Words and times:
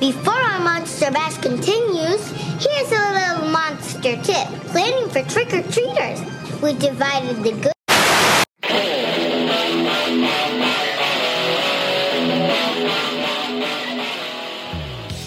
Before 0.00 0.32
our 0.32 0.60
Monster 0.60 1.10
Bash 1.10 1.38
continues, 1.38 2.30
here's 2.30 2.92
a 2.92 3.12
little 3.14 3.48
monster 3.50 4.14
tip. 4.22 4.46
Planning 4.70 5.08
for 5.10 5.22
trick 5.28 5.52
or 5.52 5.62
treaters. 5.72 6.20
We 6.62 6.74
divided 6.74 7.42
the 7.42 7.50
good. 7.50 7.72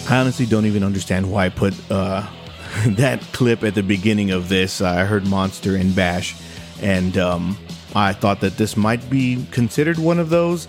I 0.08 0.16
honestly 0.16 0.46
don't 0.46 0.64
even 0.64 0.82
understand 0.82 1.30
why 1.30 1.44
I 1.44 1.48
put 1.50 1.74
uh, 1.90 2.26
that 2.86 3.20
clip 3.32 3.64
at 3.64 3.74
the 3.74 3.82
beginning 3.82 4.30
of 4.30 4.48
this. 4.48 4.80
I 4.80 5.04
heard 5.04 5.26
Monster 5.26 5.76
and 5.76 5.94
Bash, 5.94 6.34
and 6.80 7.18
um, 7.18 7.58
I 7.94 8.14
thought 8.14 8.40
that 8.40 8.56
this 8.56 8.74
might 8.74 9.10
be 9.10 9.44
considered 9.50 9.98
one 9.98 10.18
of 10.18 10.30
those. 10.30 10.66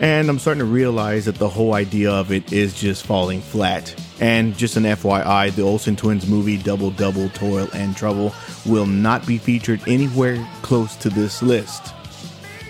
And 0.00 0.30
I'm 0.30 0.38
starting 0.38 0.60
to 0.60 0.64
realize 0.64 1.26
that 1.26 1.34
the 1.34 1.48
whole 1.48 1.74
idea 1.74 2.10
of 2.10 2.32
it 2.32 2.54
is 2.54 2.72
just 2.72 3.04
falling 3.04 3.42
flat. 3.42 3.94
And 4.18 4.56
just 4.56 4.76
an 4.76 4.84
FYI, 4.84 5.54
the 5.54 5.62
Olsen 5.62 5.94
twins 5.94 6.26
movie 6.26 6.56
Double 6.56 6.90
Double 6.90 7.28
Toil 7.28 7.68
and 7.74 7.94
Trouble 7.94 8.34
will 8.64 8.86
not 8.86 9.26
be 9.26 9.36
featured 9.36 9.86
anywhere 9.86 10.42
close 10.62 10.96
to 10.96 11.10
this 11.10 11.42
list. 11.42 11.94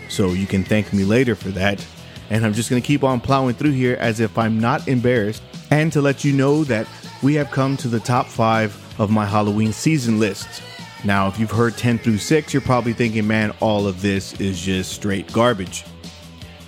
So 0.09 0.31
you 0.31 0.49
can 0.49 0.65
thank 0.65 0.93
me 0.93 1.05
later 1.05 1.37
for 1.37 1.51
that. 1.51 1.87
And 2.31 2.45
I'm 2.45 2.53
just 2.53 2.69
going 2.69 2.83
to 2.83 2.87
keep 2.87 3.05
on 3.05 3.21
plowing 3.21 3.55
through 3.55 3.73
here 3.73 3.97
as 4.01 4.19
if 4.19 4.37
I'm 4.37 4.59
not 4.59 4.89
embarrassed. 4.89 5.43
And 5.71 5.93
to 5.93 6.03
let 6.03 6.25
you 6.25 6.33
know 6.33 6.65
that 6.65 6.89
we 7.23 7.35
have 7.35 7.53
come 7.53 7.77
to 7.77 7.89
the 7.89 8.01
top 8.01 8.27
five 8.27 8.77
of 8.99 9.09
my 9.09 9.25
Halloween 9.25 9.73
season 9.73 10.19
list. 10.19 10.63
Now, 11.05 11.29
if 11.29 11.39
you've 11.39 11.51
heard 11.51 11.77
10 11.77 11.99
through 11.99 12.19
6, 12.19 12.53
you're 12.53 12.61
probably 12.61 12.93
thinking, 12.93 13.27
man, 13.27 13.53
all 13.61 13.87
of 13.87 14.03
this 14.03 14.39
is 14.41 14.61
just 14.61 14.93
straight 14.93 15.33
garbage. 15.33 15.85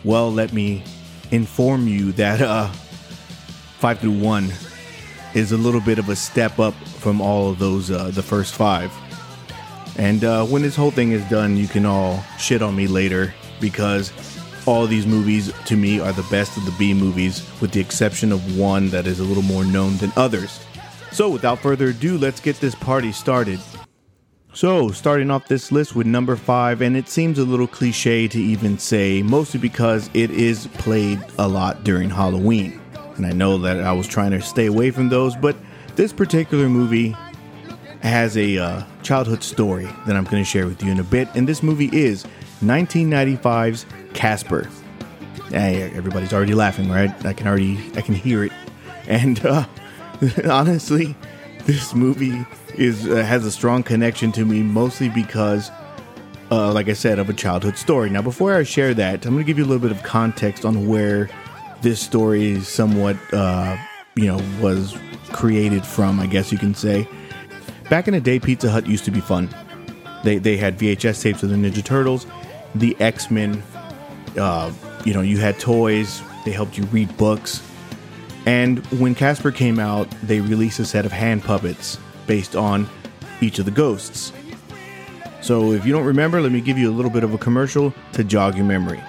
Well, 0.05 0.33
let 0.33 0.53
me 0.53 0.83
inform 1.31 1.87
you 1.87 2.13
that 2.13 2.41
uh, 2.41 2.69
5 2.69 3.99
through 4.01 4.19
1 4.19 4.53
is 5.35 5.53
a 5.53 5.57
little 5.57 5.81
bit 5.81 5.99
of 5.99 6.09
a 6.09 6.17
step 6.17 6.59
up 6.59 6.75
from 6.75 7.21
all 7.21 7.51
of 7.51 7.59
those, 7.59 7.91
uh, 7.91 8.11
the 8.11 8.23
first 8.23 8.55
five. 8.55 8.93
And 9.97 10.25
uh, 10.25 10.45
when 10.47 10.63
this 10.63 10.77
whole 10.77 10.91
thing 10.91 11.13
is 11.13 11.29
done, 11.29 11.57
you 11.57 11.69
can 11.69 11.87
all 11.87 12.23
shit 12.39 12.63
on 12.63 12.75
me 12.75 12.87
later 12.87 13.33
because 13.61 14.13
all 14.67 14.87
these 14.87 15.07
movies 15.07 15.53
to 15.67 15.77
me 15.77 16.01
are 16.01 16.13
the 16.13 16.27
best 16.31 16.57
of 16.57 16.65
the 16.65 16.73
B 16.73 16.95
movies, 16.95 17.47
with 17.61 17.73
the 17.73 17.81
exception 17.81 18.33
of 18.33 18.59
one 18.59 18.91
that 18.91 19.07
is 19.07 19.21
a 19.21 19.25
little 19.25 19.43
more 19.43 19.65
known 19.65 19.97
than 19.99 20.13
others. 20.17 20.61
So, 21.11 21.29
without 21.29 21.59
further 21.59 21.89
ado, 21.89 22.17
let's 22.17 22.41
get 22.41 22.57
this 22.57 22.75
party 22.75 23.13
started. 23.13 23.61
So, 24.55 24.91
starting 24.91 25.31
off 25.31 25.49
this 25.49 25.73
list 25.73 25.97
with 25.97 26.07
number 26.07 26.37
five, 26.37 26.83
and 26.83 26.95
it 26.95 27.09
seems 27.09 27.39
a 27.39 27.45
little 27.45 27.67
cliche 27.67 28.29
to 28.29 28.39
even 28.39 28.79
say, 28.79 29.23
mostly 29.23 29.59
because 29.59 30.11
it 30.13 30.31
is 30.31 30.67
played 30.75 31.25
a 31.39 31.49
lot 31.49 31.85
during 31.85 32.11
Halloween. 32.11 32.79
And 33.17 33.25
I 33.25 33.33
know 33.33 33.57
that 33.59 33.81
I 33.81 33.93
was 33.93 34.07
trying 34.07 34.33
to 34.33 34.43
stay 34.43 34.67
away 34.67 34.91
from 34.91 35.09
those, 35.09 35.35
but 35.37 35.57
this 35.97 36.13
particular 36.13 36.69
movie 36.69 37.17
has 38.03 38.37
a 38.37 38.59
uh, 38.59 38.83
childhood 39.03 39.43
story 39.43 39.87
that 40.07 40.17
I'm 40.17 40.25
going 40.25 40.43
to 40.43 40.49
share 40.49 40.67
with 40.67 40.83
you 40.83 40.93
in 40.93 41.01
a 41.01 41.05
bit. 41.05 41.29
And 41.35 41.49
this 41.49 41.63
movie 41.63 41.89
is 41.91 42.27
1995's 42.61 43.87
Casper. 44.13 44.69
Hey, 45.49 45.91
everybody's 45.95 46.35
already 46.35 46.55
laughing, 46.55 46.91
right? 46.91 47.11
I 47.25 47.33
can 47.33 47.47
already, 47.47 47.79
I 47.97 48.03
can 48.03 48.15
hear 48.15 48.45
it. 48.45 48.53
And 49.07 49.45
uh, 49.47 49.65
honestly, 50.45 51.17
this 51.65 51.95
movie 51.95 52.45
is 52.75 53.07
uh, 53.07 53.17
has 53.25 53.45
a 53.45 53.51
strong 53.51 53.83
connection 53.83 54.33
to 54.33 54.45
me, 54.45 54.63
mostly 54.63 55.09
because, 55.09 55.71
uh, 56.51 56.73
like 56.73 56.89
I 56.89 56.93
said, 56.93 57.19
of 57.19 57.29
a 57.29 57.33
childhood 57.33 57.77
story. 57.77 58.11
Now, 58.11 58.23
before 58.23 58.55
I 58.55 58.63
share 58.63 58.95
that, 58.95 59.25
I'm 59.27 59.33
going 59.33 59.45
to 59.45 59.47
give 59.47 59.59
you 59.59 59.65
a 59.65 59.71
little 59.71 59.87
bit 59.87 59.97
of 59.97 60.03
context 60.03 60.65
on 60.65 60.87
where 60.87 61.29
this 61.83 62.01
story 62.01 62.61
somewhat, 62.61 63.17
uh, 63.33 63.77
you 64.15 64.27
know, 64.27 64.41
was 64.61 64.97
created 65.33 65.85
from. 65.85 66.21
I 66.21 66.27
guess 66.27 66.53
you 66.53 66.59
can 66.59 66.75
say. 66.75 67.09
Back 67.91 68.09
in 68.09 68.15
the 68.15 68.21
day, 68.21 68.39
Pizza 68.39 68.71
Hut 68.71 68.87
used 68.87 69.05
to 69.05 69.11
be 69.11 69.21
fun. 69.21 69.49
They 70.25 70.39
they 70.39 70.57
had 70.57 70.79
VHS 70.79 71.23
tapes 71.23 71.43
of 71.43 71.51
the 71.51 71.57
Ninja 71.57 71.85
Turtles, 71.85 72.27
the 72.75 72.97
X 73.01 73.31
Men. 73.31 73.63
Uh, 74.39 74.73
you 75.05 75.13
know, 75.13 75.21
you 75.21 75.39
had 75.39 75.59
toys. 75.59 76.23
They 76.45 76.53
helped 76.53 76.79
you 76.79 76.85
read 76.85 77.15
books. 77.17 77.63
And 78.47 78.85
when 78.99 79.15
Casper 79.15 79.53
came 79.53 79.79
out, 79.79 80.11
they 80.23 80.41
released 80.41 80.81
a 80.81 80.85
set 80.85 81.07
of 81.07 81.13
hand 81.13 81.45
puppets 81.45 81.99
based 82.27 82.57
on 82.57 82.89
each 83.41 83.59
of 83.59 83.65
the 83.65 83.71
ghosts. 83.71 84.33
So 85.41 85.73
if 85.73 85.85
you 85.85 85.93
don't 85.93 86.05
remember, 86.05 86.41
let 86.41 86.53
me 86.53 86.61
give 86.61 86.79
you 86.79 86.91
a 86.91 86.95
little 86.95 87.11
bit 87.11 87.25
of 87.25 87.35
a 87.35 87.39
commercial 87.39 87.93
to 88.13 88.25
jog 88.25 88.57
your 88.57 88.65
memory. 88.65 89.03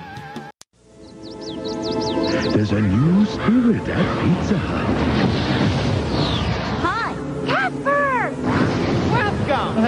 There's 2.53 2.71
a 2.71 2.81
new 2.81 3.25
spirit 3.25 3.87
at 3.87 4.39
Pizza 4.39 4.57
Hut. 4.57 5.02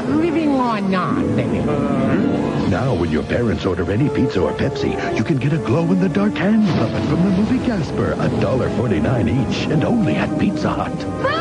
Living 0.03 0.49
or 0.49 0.81
not 0.81 1.17
living? 1.17 1.63
Hmm? 1.63 2.69
Now, 2.69 2.93
when 2.95 3.11
your 3.11 3.23
parents 3.23 3.65
order 3.65 3.89
any 3.91 4.09
pizza 4.09 4.41
or 4.41 4.51
Pepsi, 4.53 4.95
you 5.15 5.23
can 5.23 5.37
get 5.37 5.53
a 5.53 5.57
glow-in-the-dark 5.57 6.33
hand 6.33 6.67
puppet 6.67 7.07
from 7.07 7.23
the 7.23 7.29
movie 7.37 7.59
Casper. 7.65 8.15
$1.49 8.15 9.49
each, 9.49 9.67
and 9.71 9.83
only 9.83 10.15
at 10.15 10.39
Pizza 10.39 10.69
Hut. 10.69 10.91
Boo! 11.21 11.35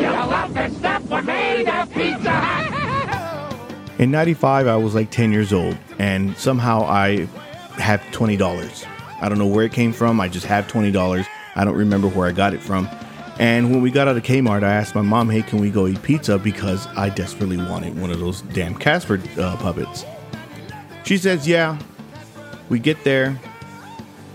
You 0.00 0.10
love 0.10 0.54
the 0.54 0.68
stuff 0.70 1.02
we 1.10 1.20
made 1.22 1.66
at 1.66 1.90
Pizza 1.92 2.30
Hut! 2.30 4.00
In 4.00 4.12
95, 4.12 4.68
I 4.68 4.76
was 4.76 4.94
like 4.94 5.10
10 5.10 5.32
years 5.32 5.52
old, 5.52 5.76
and 5.98 6.36
somehow 6.36 6.82
I 6.84 7.26
have 7.78 8.00
$20. 8.12 8.86
I 9.20 9.28
don't 9.28 9.38
know 9.38 9.46
where 9.46 9.64
it 9.64 9.72
came 9.72 9.92
from. 9.92 10.20
I 10.20 10.28
just 10.28 10.46
have 10.46 10.68
$20. 10.68 11.26
I 11.58 11.64
don't 11.64 11.76
remember 11.76 12.08
where 12.08 12.26
I 12.26 12.32
got 12.32 12.54
it 12.54 12.62
from. 12.62 12.88
And 13.38 13.70
when 13.70 13.82
we 13.82 13.90
got 13.90 14.08
out 14.08 14.16
of 14.16 14.22
Kmart, 14.22 14.64
I 14.64 14.72
asked 14.72 14.94
my 14.94 15.02
mom, 15.02 15.28
hey, 15.28 15.42
can 15.42 15.58
we 15.60 15.70
go 15.70 15.86
eat 15.86 16.02
pizza? 16.02 16.38
Because 16.38 16.86
I 16.88 17.08
desperately 17.10 17.56
wanted 17.56 18.00
one 18.00 18.10
of 18.10 18.18
those 18.18 18.42
damn 18.42 18.74
Casper 18.74 19.20
uh, 19.38 19.56
puppets. 19.58 20.04
She 21.04 21.18
says, 21.18 21.46
yeah. 21.46 21.78
We 22.68 22.78
get 22.78 23.02
there, 23.04 23.38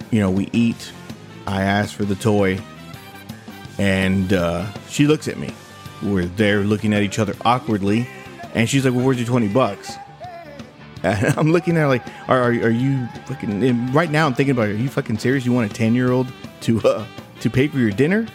you 0.09 0.19
know, 0.19 0.31
we 0.31 0.50
eat. 0.53 0.91
I 1.45 1.63
ask 1.63 1.95
for 1.95 2.06
the 2.06 2.16
toy, 2.16 2.59
and 3.78 4.31
uh, 4.34 4.72
she 4.88 5.07
looks 5.07 5.28
at 5.28 5.38
me. 5.38 5.53
We're 6.01 6.25
there 6.25 6.61
looking 6.61 6.94
at 6.94 7.03
each 7.03 7.19
other 7.19 7.35
awkwardly, 7.45 8.07
and 8.53 8.69
she's 8.69 8.85
like, 8.85 8.94
"Well, 8.94 9.05
where's 9.05 9.17
your 9.17 9.28
twenty 9.28 9.47
bucks?" 9.47 9.94
And 11.03 11.38
I'm 11.38 11.51
looking 11.51 11.75
at 11.75 11.81
her 11.81 11.88
like, 11.88 12.05
"Are, 12.29 12.40
are, 12.40 12.51
are 12.51 12.69
you 12.69 13.07
fucking?" 13.25 13.91
Right 13.91 14.09
now, 14.09 14.25
I'm 14.25 14.34
thinking 14.34 14.51
about, 14.51 14.69
it, 14.69 14.73
"Are 14.73 14.78
you 14.78 14.88
fucking 14.88 15.17
serious? 15.17 15.45
You 15.45 15.51
want 15.51 15.69
a 15.69 15.73
ten 15.73 15.94
year 15.94 16.11
old 16.11 16.31
to 16.61 16.79
uh, 16.88 17.05
to 17.41 17.49
pay 17.49 17.67
for 17.67 17.77
your 17.79 17.91
dinner?" 17.91 18.27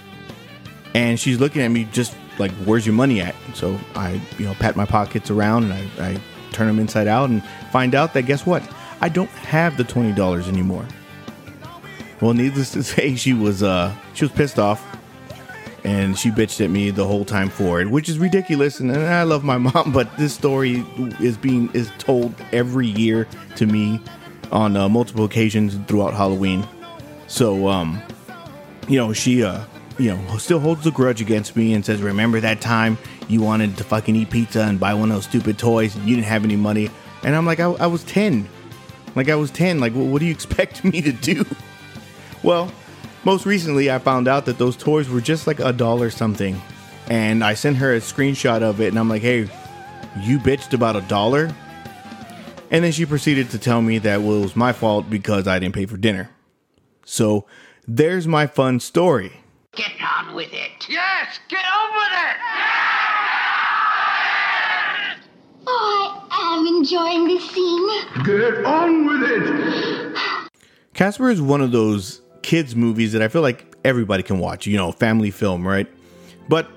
And 0.94 1.18
she's 1.18 1.38
looking 1.38 1.62
at 1.62 1.68
me 1.68 1.84
just 1.92 2.16
like, 2.38 2.50
"Where's 2.64 2.86
your 2.86 2.94
money 2.94 3.20
at?" 3.20 3.34
So 3.54 3.78
I, 3.94 4.20
you 4.38 4.46
know, 4.46 4.54
pat 4.54 4.76
my 4.76 4.86
pockets 4.86 5.30
around 5.30 5.70
and 5.70 5.72
I, 5.72 6.10
I 6.10 6.20
turn 6.52 6.66
them 6.66 6.78
inside 6.78 7.06
out 7.06 7.30
and 7.30 7.42
find 7.72 7.94
out 7.94 8.14
that 8.14 8.22
guess 8.22 8.44
what? 8.46 8.62
I 9.00 9.08
don't 9.08 9.30
have 9.30 9.76
the 9.76 9.84
twenty 9.84 10.12
dollars 10.12 10.48
anymore. 10.48 10.86
Well, 12.20 12.34
needless 12.34 12.72
to 12.72 12.82
say, 12.82 13.14
she 13.16 13.32
was 13.32 13.62
uh 13.62 13.94
she 14.14 14.24
was 14.24 14.32
pissed 14.32 14.58
off, 14.58 14.84
and 15.84 16.18
she 16.18 16.30
bitched 16.30 16.64
at 16.64 16.70
me 16.70 16.90
the 16.90 17.06
whole 17.06 17.24
time 17.24 17.48
for 17.48 17.80
it, 17.80 17.90
which 17.90 18.08
is 18.08 18.18
ridiculous. 18.18 18.80
And, 18.80 18.90
and 18.90 19.02
I 19.02 19.22
love 19.22 19.44
my 19.44 19.58
mom, 19.58 19.92
but 19.92 20.14
this 20.16 20.34
story 20.34 20.84
is 21.20 21.36
being 21.36 21.70
is 21.74 21.90
told 21.98 22.34
every 22.52 22.86
year 22.86 23.26
to 23.56 23.66
me 23.66 24.00
on 24.50 24.76
uh, 24.76 24.88
multiple 24.88 25.24
occasions 25.24 25.78
throughout 25.86 26.14
Halloween. 26.14 26.66
So, 27.26 27.68
um, 27.68 28.02
you 28.88 28.98
know, 28.98 29.12
she 29.12 29.42
uh, 29.42 29.64
you 29.98 30.14
know, 30.14 30.36
still 30.38 30.60
holds 30.60 30.86
a 30.86 30.90
grudge 30.90 31.20
against 31.20 31.56
me 31.56 31.74
and 31.74 31.84
says, 31.84 32.02
"Remember 32.02 32.40
that 32.40 32.60
time 32.60 32.98
you 33.28 33.40
wanted 33.40 33.76
to 33.76 33.84
fucking 33.84 34.16
eat 34.16 34.30
pizza 34.30 34.62
and 34.62 34.80
buy 34.80 34.94
one 34.94 35.10
of 35.10 35.16
those 35.16 35.24
stupid 35.24 35.58
toys 35.58 35.94
and 35.94 36.08
you 36.08 36.16
didn't 36.16 36.28
have 36.28 36.44
any 36.44 36.56
money?" 36.56 36.90
And 37.22 37.34
I'm 37.34 37.46
like, 37.46 37.60
I, 37.60 37.70
I 37.72 37.86
was 37.86 38.04
ten. 38.04 38.48
Like 39.14 39.28
I 39.28 39.34
was 39.34 39.50
10. 39.50 39.80
Like, 39.80 39.92
what 39.92 40.20
do 40.20 40.26
you 40.26 40.32
expect 40.38 40.84
me 40.84 41.02
to 41.02 41.12
do? 41.12 41.44
Well, 42.42 42.72
most 43.24 43.46
recently, 43.46 43.90
I 43.90 43.98
found 43.98 44.28
out 44.28 44.46
that 44.46 44.58
those 44.58 44.76
toys 44.76 45.08
were 45.08 45.20
just 45.20 45.46
like 45.46 45.58
a 45.58 45.72
dollar 45.72 46.10
something. 46.10 46.60
And 47.08 47.42
I 47.42 47.54
sent 47.54 47.78
her 47.78 47.94
a 47.94 47.98
screenshot 47.98 48.62
of 48.62 48.80
it, 48.80 48.88
and 48.88 48.98
I'm 48.98 49.08
like, 49.08 49.22
hey, 49.22 49.48
you 50.20 50.38
bitched 50.38 50.72
about 50.72 50.94
a 50.94 51.00
dollar? 51.02 51.52
And 52.70 52.84
then 52.84 52.92
she 52.92 53.06
proceeded 53.06 53.50
to 53.50 53.58
tell 53.58 53.80
me 53.82 53.98
that 53.98 54.20
well, 54.20 54.36
it 54.36 54.42
was 54.42 54.54
my 54.54 54.72
fault 54.72 55.08
because 55.08 55.48
I 55.48 55.58
didn't 55.58 55.74
pay 55.74 55.86
for 55.86 55.96
dinner. 55.96 56.30
So 57.04 57.46
there's 57.88 58.28
my 58.28 58.46
fun 58.46 58.78
story. 58.78 59.32
Get 59.72 59.92
on 60.02 60.34
with 60.34 60.52
it. 60.52 60.88
Yes, 60.88 61.38
get 61.48 61.64
on 61.64 61.92
with 61.94 62.12
it! 62.12 62.36
Oh, 65.66 66.26
I 66.30 66.58
am 66.58 66.66
enjoying 66.76 67.26
this 67.28 67.50
scene. 67.50 67.88
Get 68.24 68.64
on 68.64 69.06
with 69.06 69.22
it! 69.22 70.50
Casper 70.92 71.30
is 71.30 71.40
one 71.40 71.62
of 71.62 71.72
those 71.72 72.20
kids 72.42 72.76
movies 72.76 73.12
that 73.12 73.22
I 73.22 73.28
feel 73.28 73.42
like 73.42 73.74
everybody 73.84 74.22
can 74.22 74.38
watch, 74.38 74.66
you 74.66 74.76
know, 74.76 74.92
family 74.92 75.30
film, 75.30 75.66
right? 75.66 75.86
But 76.48 76.68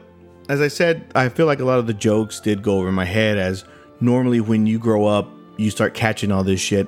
as 0.47 0.61
I 0.61 0.69
said, 0.69 1.11
I 1.13 1.27
feel 1.29 1.45
like 1.45 1.59
a 1.59 1.65
lot 1.65 1.79
of 1.79 1.87
the 1.87 1.93
jokes 1.93 2.39
did 2.39 2.63
go 2.63 2.79
over 2.79 2.91
my 2.91 3.05
head 3.05 3.37
as 3.37 3.65
normally 3.99 4.39
when 4.39 4.65
you 4.65 4.79
grow 4.79 5.05
up, 5.07 5.29
you 5.57 5.71
start 5.71 5.93
catching 5.93 6.31
all 6.31 6.43
this 6.43 6.61
shit 6.61 6.87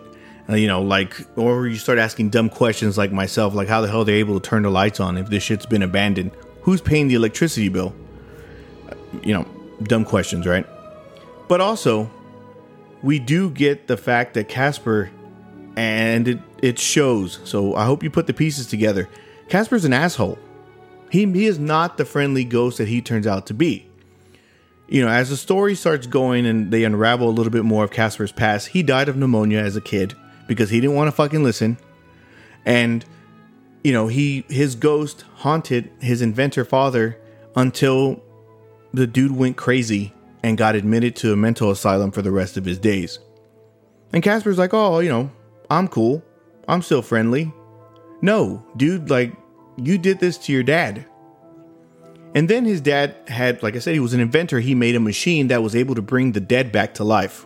Uh, 0.50 0.56
you 0.56 0.68
know, 0.68 0.82
like, 0.82 1.16
or 1.38 1.68
you 1.68 1.78
start 1.78 1.98
asking 1.98 2.30
dumb 2.30 2.50
questions 2.50 2.98
like 2.98 3.12
myself, 3.12 3.54
like 3.54 3.68
how 3.70 3.80
the 3.80 3.88
hell 3.88 4.04
they're 4.04 4.16
able 4.16 4.40
to 4.40 4.50
turn 4.50 4.64
the 4.64 4.70
lights 4.70 5.00
on 5.00 5.18
if 5.18 5.30
this 5.30 5.42
shit's 5.44 5.66
been 5.66 5.84
abandoned? 5.84 6.32
Who's 6.62 6.82
paying 6.82 7.08
the 7.08 7.16
electricity 7.16 7.70
bill? 7.70 7.96
Uh, 8.90 8.96
You 9.24 9.34
know, 9.34 9.48
dumb 9.84 10.04
questions, 10.04 10.46
right? 10.46 10.66
But 11.48 11.62
also, 11.62 12.10
we 13.02 13.20
do 13.20 13.50
get 13.52 13.88
the 13.88 13.98
fact 13.98 14.34
that 14.34 14.50
Casper, 14.50 15.12
and 15.76 16.28
it, 16.28 16.40
it 16.62 16.80
shows. 16.80 17.40
So 17.44 17.76
I 17.76 17.86
hope 17.86 18.04
you 18.04 18.10
put 18.10 18.28
the 18.28 18.34
pieces 18.34 18.68
together. 18.68 19.10
Casper's 19.50 19.86
an 19.86 19.94
asshole. 19.94 20.40
He, 21.10 21.26
he 21.32 21.46
is 21.46 21.60
not 21.60 21.98
the 21.98 22.06
friendly 22.06 22.44
ghost 22.44 22.80
that 22.80 22.88
he 22.88 23.02
turns 23.02 23.28
out 23.28 23.46
to 23.48 23.54
be. 23.54 23.88
You 24.88 25.06
know, 25.06 25.10
as 25.10 25.30
the 25.30 25.38
story 25.38 25.76
starts 25.76 26.06
going 26.08 26.46
and 26.46 26.72
they 26.72 26.84
unravel 26.84 27.30
a 27.30 27.32
little 27.32 27.52
bit 27.52 27.64
more 27.64 27.84
of 27.84 27.92
Casper's 27.92 28.32
past, 28.32 28.70
he 28.70 28.84
died 28.84 29.10
of 29.10 29.16
pneumonia 29.16 29.60
as 29.60 29.76
a 29.76 29.82
kid 29.82 30.16
because 30.48 30.70
he 30.70 30.80
didn't 30.80 30.96
want 30.96 31.08
to 31.08 31.12
fucking 31.12 31.44
listen. 31.44 31.78
And 32.66 33.06
you 33.84 33.92
know, 33.92 34.08
he 34.08 34.46
his 34.50 34.76
ghost 34.76 35.26
haunted 35.36 35.92
his 36.00 36.22
inventor 36.22 36.64
father 36.64 37.20
until 37.56 38.22
the 38.94 39.06
dude 39.06 39.36
went 39.36 39.58
crazy 39.58 40.14
and 40.44 40.58
got 40.58 40.76
admitted 40.76 41.16
to 41.18 41.34
a 41.34 41.36
mental 41.36 41.72
asylum 41.72 42.12
for 42.12 42.22
the 42.22 42.32
rest 42.32 42.58
of 42.58 42.66
his 42.66 42.80
days. 42.80 43.20
And 44.14 44.24
Casper's 44.24 44.58
like, 44.58 44.74
"Oh, 44.74 45.00
you 45.00 45.10
know, 45.10 45.32
I'm 45.70 45.88
cool. 45.88 46.24
I'm 46.68 46.82
still 46.82 47.02
friendly." 47.02 47.52
No, 48.22 48.66
dude, 48.78 49.10
like 49.10 49.34
you 49.78 49.98
did 49.98 50.20
this 50.20 50.38
to 50.40 50.54
your 50.54 50.64
dad. 50.64 51.06
And 52.36 52.50
then 52.50 52.66
his 52.66 52.82
dad 52.82 53.16
had, 53.28 53.62
like 53.62 53.76
I 53.76 53.80
said, 53.80 53.94
he 53.94 54.00
was 54.00 54.14
an 54.14 54.20
inventor. 54.20 54.60
He 54.60 54.74
made 54.74 54.96
a 54.96 55.00
machine 55.00 55.48
that 55.48 55.62
was 55.62 55.76
able 55.76 55.94
to 55.96 56.02
bring 56.02 56.32
the 56.32 56.40
dead 56.40 56.72
back 56.72 56.96
to 56.96 57.04
life. 57.04 57.46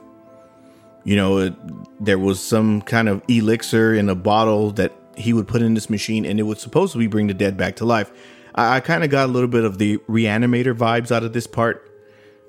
You 1.07 1.15
know, 1.15 1.37
it, 1.37 1.53
there 2.01 2.19
was 2.19 2.37
some 2.37 2.81
kind 2.81 3.07
of 3.07 3.23
elixir 3.29 3.93
in 3.93 4.09
a 4.09 4.13
bottle 4.13 4.71
that 4.71 4.91
he 5.15 5.31
would 5.31 5.47
put 5.47 5.61
in 5.61 5.73
this 5.73 5.89
machine, 5.89 6.25
and 6.25 6.37
it 6.37 6.43
would 6.43 6.57
supposedly 6.57 7.07
bring 7.07 7.27
the 7.27 7.33
dead 7.33 7.55
back 7.55 7.77
to 7.77 7.85
life. 7.85 8.11
I, 8.55 8.75
I 8.75 8.79
kind 8.81 9.05
of 9.05 9.09
got 9.09 9.29
a 9.29 9.31
little 9.31 9.47
bit 9.47 9.63
of 9.63 9.77
the 9.77 9.99
reanimator 10.09 10.75
vibes 10.75 11.09
out 11.09 11.23
of 11.23 11.31
this 11.31 11.47
part, 11.47 11.89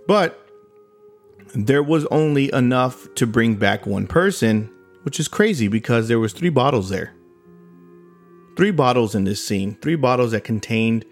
but 0.09 0.45
there 1.55 1.85
was 1.85 2.05
only 2.07 2.53
enough 2.53 3.07
to 3.15 3.29
bring 3.29 3.55
back 3.55 3.87
one 3.87 4.09
person, 4.09 4.69
which 5.05 5.21
is 5.21 5.29
crazy 5.29 5.69
because 5.69 6.09
there 6.09 6.19
was 6.19 6.33
three 6.33 6.51
bottles 6.51 6.89
there. 6.89 7.15
Three 8.57 8.73
bottles 8.73 9.15
in 9.15 9.23
this 9.23 9.43
scene, 9.47 9.79
three 9.81 9.95
bottles 9.95 10.33
that 10.33 10.43
contained 10.43 11.05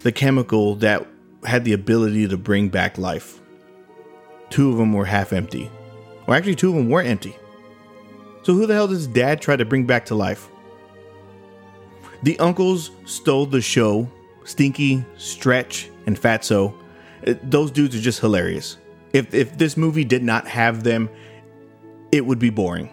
the 0.00 0.10
chemical 0.10 0.74
that 0.74 1.06
had 1.44 1.64
the 1.64 1.72
ability 1.72 2.26
to 2.26 2.36
bring 2.36 2.68
back 2.68 2.98
life. 2.98 3.40
Two 4.48 4.70
of 4.72 4.76
them 4.76 4.92
were 4.92 5.04
half 5.04 5.32
empty. 5.32 5.70
Actually, 6.30 6.54
two 6.54 6.70
of 6.70 6.76
them 6.76 6.88
were 6.88 7.02
empty. 7.02 7.36
So, 8.42 8.54
who 8.54 8.66
the 8.66 8.74
hell 8.74 8.88
does 8.88 9.06
dad 9.06 9.40
try 9.40 9.56
to 9.56 9.64
bring 9.64 9.84
back 9.84 10.06
to 10.06 10.14
life? 10.14 10.48
The 12.22 12.38
uncles 12.38 12.90
stole 13.04 13.46
the 13.46 13.60
show. 13.60 14.08
Stinky, 14.44 15.04
Stretch, 15.16 15.90
and 16.06 16.18
Fatso. 16.18 16.74
Uh, 17.26 17.34
Those 17.42 17.70
dudes 17.70 17.94
are 17.94 18.00
just 18.00 18.20
hilarious. 18.20 18.78
If, 19.12 19.34
if 19.34 19.58
this 19.58 19.76
movie 19.76 20.04
did 20.04 20.22
not 20.22 20.48
have 20.48 20.82
them, 20.82 21.10
it 22.10 22.24
would 22.24 22.38
be 22.38 22.50
boring. 22.50 22.92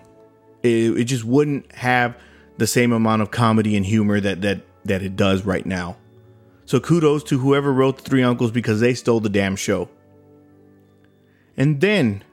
It, 0.64 0.98
it 0.98 1.04
just 1.06 1.24
wouldn't 1.24 1.72
have 1.74 2.20
the 2.58 2.68
same 2.68 2.92
amount 2.92 3.22
of 3.22 3.32
comedy 3.32 3.78
and 3.78 3.86
humor 3.86 4.20
that, 4.20 4.42
that, 4.42 4.62
that 4.86 5.02
it 5.02 5.16
does 5.16 5.46
right 5.46 5.66
now. 5.66 5.98
So 6.66 6.80
kudos 6.80 7.24
to 7.26 7.40
whoever 7.40 7.72
wrote 7.72 7.98
the 7.98 8.04
Three 8.04 8.24
Uncles 8.24 8.52
because 8.52 8.82
they 8.82 8.94
stole 8.94 9.20
the 9.20 9.30
damn 9.30 9.56
show. 9.56 9.90
And 11.56 11.80
then, 11.80 12.24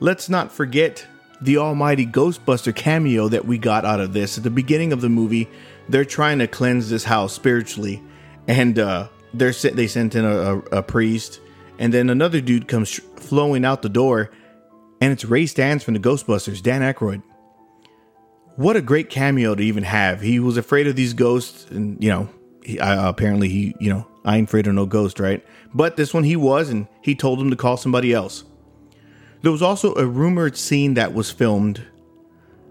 let's 0.00 0.28
not 0.28 0.52
forget 0.52 1.06
the 1.40 1.58
almighty 1.58 2.06
Ghostbuster 2.06 2.74
cameo 2.74 3.28
that 3.28 3.44
we 3.44 3.58
got 3.58 3.84
out 3.84 4.00
of 4.00 4.12
this. 4.12 4.38
At 4.38 4.44
the 4.44 4.50
beginning 4.50 4.92
of 4.92 5.00
the 5.00 5.08
movie, 5.08 5.48
they're 5.88 6.04
trying 6.04 6.38
to 6.38 6.46
cleanse 6.46 6.88
this 6.88 7.04
house 7.04 7.32
spiritually, 7.32 8.02
and 8.46 8.78
uh, 8.78 9.08
they're 9.34 9.52
they 9.52 9.86
sent 9.86 10.14
in 10.14 10.24
a, 10.24 10.36
a, 10.36 10.58
a 10.58 10.82
priest, 10.82 11.40
and 11.78 11.92
then 11.92 12.10
another 12.10 12.40
dude 12.40 12.68
comes 12.68 12.94
flowing 13.16 13.64
out 13.64 13.82
the 13.82 13.88
door, 13.88 14.30
and 15.00 15.12
it's 15.12 15.24
Ray 15.24 15.44
Stantz 15.44 15.82
from 15.82 15.94
the 15.94 16.00
Ghostbusters, 16.00 16.62
Dan 16.62 16.82
Aykroyd. 16.82 17.22
What 18.56 18.76
a 18.76 18.82
great 18.82 19.10
cameo 19.10 19.54
to 19.54 19.62
even 19.62 19.82
have. 19.82 20.20
He 20.20 20.38
was 20.38 20.56
afraid 20.56 20.86
of 20.86 20.94
these 20.94 21.14
ghosts, 21.14 21.68
and 21.70 22.02
you 22.02 22.10
know, 22.10 22.28
he, 22.62 22.78
uh, 22.78 23.08
apparently 23.08 23.48
he, 23.48 23.74
you 23.80 23.90
know, 23.90 24.06
I 24.24 24.36
ain't 24.36 24.48
afraid 24.48 24.66
of 24.66 24.74
no 24.74 24.86
ghost, 24.86 25.18
right? 25.18 25.44
But 25.74 25.96
this 25.96 26.14
one 26.14 26.22
he 26.22 26.36
was, 26.36 26.68
and 26.70 26.86
he 27.00 27.14
told 27.14 27.40
him 27.40 27.50
to 27.50 27.56
call 27.56 27.76
somebody 27.76 28.12
else. 28.12 28.44
There 29.42 29.52
was 29.52 29.62
also 29.62 29.94
a 29.96 30.06
rumored 30.06 30.56
scene 30.56 30.94
that 30.94 31.12
was 31.12 31.30
filmed 31.30 31.82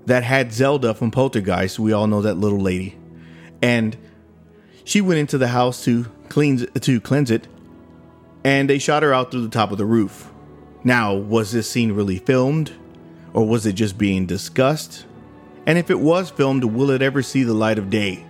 that 0.06 0.24
had 0.24 0.54
Zelda 0.54 0.94
from 0.94 1.12
Poltergeist. 1.12 1.78
We 1.78 1.92
all 1.92 2.08
know 2.08 2.22
that 2.22 2.36
little 2.36 2.62
lady, 2.62 2.98
and 3.62 3.98
she 4.84 5.02
went 5.02 5.20
into 5.20 5.38
the 5.38 5.50
house 5.50 5.84
to 5.86 6.06
cleanse 6.30 6.66
to 6.80 7.02
cleanse 7.02 7.30
it, 7.30 7.48
and 8.44 8.70
they 8.70 8.80
shot 8.80 9.04
her 9.04 9.14
out 9.14 9.32
through 9.32 9.44
the 9.44 9.50
top 9.50 9.72
of 9.72 9.78
the 9.78 9.86
roof. 9.86 10.32
Now, 10.84 11.14
was 11.14 11.52
this 11.52 11.70
scene 11.70 11.92
really 11.92 12.18
filmed, 12.18 12.72
or 13.34 13.46
was 13.46 13.66
it 13.66 13.74
just 13.74 13.98
being 13.98 14.26
discussed? 14.26 15.06
And 15.68 15.78
if 15.78 15.92
it 15.92 16.00
was 16.00 16.32
filmed, 16.32 16.64
will 16.64 16.90
it 16.90 17.02
ever 17.02 17.22
see 17.22 17.44
the 17.44 17.54
light 17.54 17.78
of 17.78 17.90
day? 17.90 18.26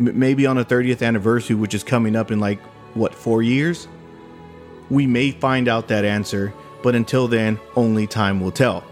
M- 0.00 0.18
maybe 0.18 0.44
on 0.46 0.58
a 0.58 0.64
30th 0.64 1.06
anniversary, 1.06 1.54
which 1.54 1.74
is 1.74 1.84
coming 1.84 2.16
up 2.16 2.32
in 2.32 2.40
like, 2.40 2.60
what, 2.94 3.14
four 3.14 3.42
years? 3.42 3.86
We 4.90 5.06
may 5.06 5.30
find 5.30 5.68
out 5.68 5.86
that 5.88 6.04
answer, 6.04 6.52
but 6.82 6.94
until 6.94 7.28
then, 7.28 7.58
only 7.76 8.06
time 8.06 8.40
will 8.40 8.52
tell. 8.52 8.84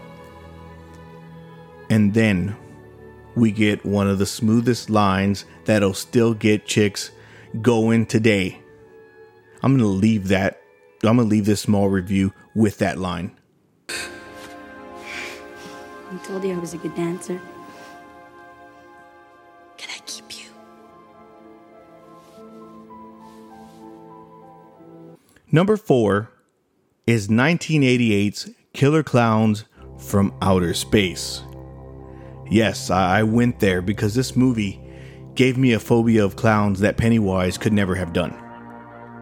And 1.89 2.13
then 2.13 2.55
we 3.35 3.51
get 3.51 3.85
one 3.85 4.07
of 4.07 4.17
the 4.19 4.25
smoothest 4.25 4.89
lines 4.89 5.45
that'll 5.65 5.93
still 5.93 6.33
get 6.33 6.65
chicks 6.65 7.11
going 7.61 8.05
today. 8.05 8.59
I'm 9.63 9.77
going 9.77 9.89
to 9.89 9.97
leave 9.97 10.27
that, 10.29 10.61
I'm 11.03 11.17
going 11.17 11.29
to 11.29 11.31
leave 11.31 11.45
this 11.45 11.61
small 11.61 11.89
review 11.89 12.33
with 12.55 12.79
that 12.79 12.97
line. 12.97 13.31
I 16.09 16.17
told 16.23 16.43
you 16.43 16.53
I 16.53 16.57
was 16.57 16.73
a 16.73 16.77
good 16.77 16.95
dancer. 16.95 17.39
Can 19.77 19.89
I 19.95 19.99
keep 20.05 20.39
you? 20.39 20.49
Number 25.51 25.77
four 25.77 26.31
is 27.07 27.29
1988's 27.29 28.49
Killer 28.73 29.01
Clowns 29.01 29.63
from 29.97 30.37
Outer 30.41 30.73
Space. 30.73 31.41
Yes, 32.49 32.89
I 32.89 33.23
went 33.23 33.61
there 33.61 33.81
because 33.81 34.13
this 34.13 34.35
movie 34.35 34.81
gave 35.33 35.57
me 35.57 35.71
a 35.71 35.79
phobia 35.79 36.25
of 36.25 36.35
clowns 36.35 36.81
that 36.81 36.97
Pennywise 36.97 37.57
could 37.57 37.71
never 37.71 37.95
have 37.95 38.11
done. 38.11 38.31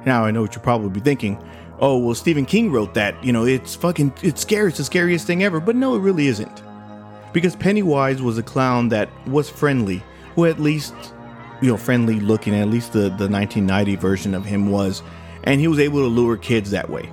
Now 0.03 0.25
I 0.25 0.31
know 0.31 0.41
what 0.41 0.55
you're 0.55 0.63
probably 0.63 0.99
thinking. 0.99 1.37
Oh, 1.79 1.99
well, 1.99 2.15
Stephen 2.15 2.45
King 2.45 2.71
wrote 2.71 2.95
that. 2.95 3.23
You 3.23 3.31
know, 3.31 3.45
it's 3.45 3.75
fucking, 3.75 4.13
it's 4.23 4.41
scary. 4.41 4.69
It's 4.69 4.79
the 4.79 4.83
scariest 4.83 5.27
thing 5.27 5.43
ever. 5.43 5.59
But 5.59 5.75
no, 5.75 5.93
it 5.93 5.99
really 5.99 6.25
isn't. 6.25 6.63
Because 7.33 7.55
Pennywise 7.55 8.19
was 8.19 8.39
a 8.39 8.43
clown 8.43 8.89
that 8.89 9.09
was 9.27 9.47
friendly, 9.47 10.01
who 10.33 10.45
at 10.45 10.59
least, 10.59 10.95
you 11.61 11.69
know, 11.69 11.77
friendly 11.77 12.19
looking, 12.19 12.55
at 12.55 12.69
least 12.69 12.93
the, 12.93 13.01
the 13.01 13.29
1990 13.29 13.95
version 13.97 14.33
of 14.33 14.43
him 14.43 14.71
was. 14.71 15.03
And 15.43 15.61
he 15.61 15.67
was 15.67 15.79
able 15.79 15.99
to 15.99 16.07
lure 16.07 16.37
kids 16.37 16.71
that 16.71 16.89
way. 16.89 17.11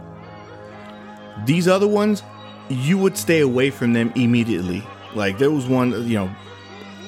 These 1.45 1.69
other 1.69 1.89
ones, 1.89 2.23
you 2.69 2.99
would 2.99 3.17
stay 3.17 3.41
away 3.41 3.71
from 3.71 3.93
them 3.93 4.13
immediately. 4.15 4.83
Like 5.15 5.39
there 5.39 5.51
was 5.51 5.67
one, 5.67 6.09
you 6.09 6.15
know, 6.15 6.31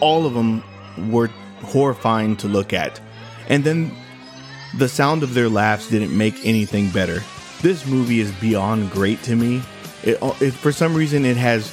all 0.00 0.26
of 0.26 0.34
them 0.34 0.62
were 1.10 1.28
horrifying 1.62 2.36
to 2.36 2.48
look 2.48 2.72
at. 2.72 3.00
And 3.48 3.64
then 3.64 3.94
the 4.76 4.88
sound 4.88 5.22
of 5.22 5.34
their 5.34 5.48
laughs 5.48 5.88
didn't 5.88 6.16
make 6.16 6.34
anything 6.44 6.90
better. 6.90 7.22
This 7.62 7.86
movie 7.86 8.20
is 8.20 8.32
beyond 8.32 8.90
great 8.90 9.22
to 9.24 9.36
me. 9.36 9.62
It, 10.02 10.18
it 10.40 10.50
for 10.52 10.72
some 10.72 10.94
reason 10.94 11.24
it 11.24 11.36
has 11.36 11.72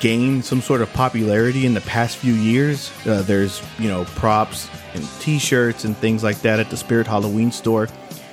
gained 0.00 0.44
some 0.44 0.60
sort 0.60 0.82
of 0.82 0.92
popularity 0.92 1.66
in 1.66 1.74
the 1.74 1.80
past 1.80 2.18
few 2.18 2.34
years. 2.34 2.92
Uh, 3.06 3.22
there's 3.22 3.62
you 3.78 3.88
know 3.88 4.04
props 4.04 4.68
and 4.94 5.08
T-shirts 5.20 5.84
and 5.84 5.96
things 5.96 6.22
like 6.22 6.40
that 6.42 6.60
at 6.60 6.70
the 6.70 6.76
Spirit 6.76 7.06
Halloween 7.06 7.50
store. 7.50 7.88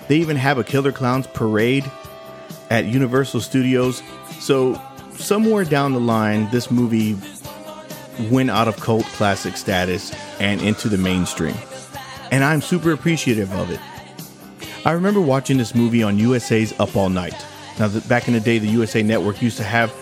They 0.07 0.17
even 0.17 0.37
have 0.37 0.57
a 0.57 0.63
Killer 0.63 0.91
Clowns 0.91 1.27
parade 1.27 1.89
at 2.69 2.85
Universal 2.85 3.41
Studios. 3.41 4.01
So 4.39 4.81
somewhere 5.13 5.63
down 5.63 5.93
the 5.93 5.99
line, 5.99 6.49
this 6.51 6.71
movie 6.71 7.17
went 8.29 8.49
out 8.49 8.67
of 8.67 8.77
cult 8.77 9.05
classic 9.07 9.57
status 9.57 10.13
and 10.39 10.61
into 10.61 10.89
the 10.89 10.97
mainstream. 10.97 11.55
And 12.31 12.43
I'm 12.43 12.61
super 12.61 12.91
appreciative 12.91 13.51
of 13.53 13.71
it. 13.71 13.79
I 14.85 14.91
remember 14.91 15.21
watching 15.21 15.57
this 15.57 15.73
movie 15.73 16.03
on 16.03 16.17
USA's 16.19 16.77
Up 16.79 16.95
All 16.95 17.09
Night. 17.09 17.35
Now, 17.79 17.87
back 18.01 18.27
in 18.27 18.33
the 18.33 18.39
day, 18.39 18.59
the 18.59 18.67
USA 18.67 19.01
Network 19.03 19.41
used 19.41 19.57
to 19.57 19.63
have 19.63 19.93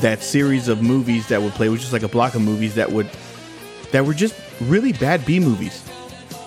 that 0.00 0.22
series 0.22 0.68
of 0.68 0.82
movies 0.82 1.28
that 1.28 1.40
would 1.40 1.52
play, 1.52 1.68
which 1.68 1.82
is 1.82 1.92
like 1.92 2.02
a 2.02 2.08
block 2.08 2.34
of 2.34 2.42
movies 2.42 2.74
that 2.74 2.90
would 2.90 3.08
that 3.92 4.04
were 4.04 4.14
just 4.14 4.34
really 4.60 4.92
bad 4.92 5.24
B 5.24 5.38
movies, 5.38 5.84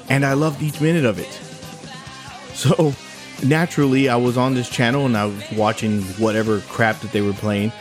and 0.10 0.26
I 0.26 0.34
loved 0.34 0.62
each 0.62 0.82
minute 0.82 1.06
of 1.06 1.18
it. 1.18 1.32
So 2.54 2.94
naturally, 3.44 4.10
I 4.10 4.16
was 4.16 4.38
on 4.38 4.54
this 4.54 4.70
channel 4.70 5.06
and 5.06 5.18
I 5.18 5.26
was 5.26 5.52
watching 5.52 6.02
whatever 6.20 6.62
crap 6.62 7.00
that 7.02 7.12
they 7.12 7.22
were 7.22 7.34
playing, 7.34 7.72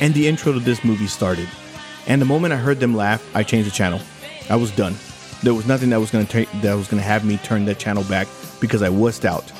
and 0.00 0.14
the 0.14 0.26
intro 0.28 0.52
to 0.52 0.60
this 0.60 0.84
movie 0.84 1.06
started. 1.06 1.48
And 2.06 2.20
the 2.20 2.26
moment 2.26 2.52
I 2.52 2.56
heard 2.56 2.80
them 2.80 2.94
laugh, 2.94 3.24
I 3.34 3.42
changed 3.42 3.68
the 3.68 3.74
channel. 3.74 4.00
I 4.48 4.56
was 4.56 4.70
done. 4.70 4.94
There 5.42 5.54
was 5.54 5.66
nothing 5.66 5.90
that 5.90 6.00
was 6.00 6.10
gonna 6.10 6.24
ta- 6.24 6.50
that 6.60 6.74
was 6.74 6.88
gonna 6.88 7.02
have 7.02 7.24
me 7.24 7.36
turn 7.38 7.64
that 7.66 7.78
channel 7.78 8.04
back 8.04 8.28
because 8.60 8.82
I 8.82 8.88
wussed 8.88 9.24
out. 9.24 9.50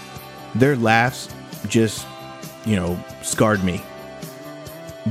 Their 0.55 0.77
laughs 0.77 1.29
just, 1.69 2.07
you 2.65 2.77
know, 2.77 3.03
scarred 3.23 3.63
me. 3.63 3.83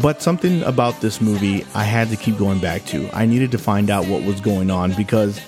But 0.01 0.22
something 0.22 0.62
about 0.63 1.01
this 1.01 1.19
movie 1.19 1.65
I 1.74 1.84
had 1.84 2.10
to 2.10 2.15
keep 2.15 2.38
going 2.38 2.60
back 2.60 2.86
to. 2.86 3.10
I 3.15 3.25
needed 3.25 3.51
to 3.51 3.58
find 3.58 3.89
out 3.89 4.05
what 4.05 4.24
was 4.24 4.39
going 4.39 4.69
on 4.69 4.93
because 4.93 5.41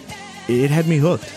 it 0.47 0.71
had 0.71 0.87
me 0.87 0.97
hooked. 0.97 1.31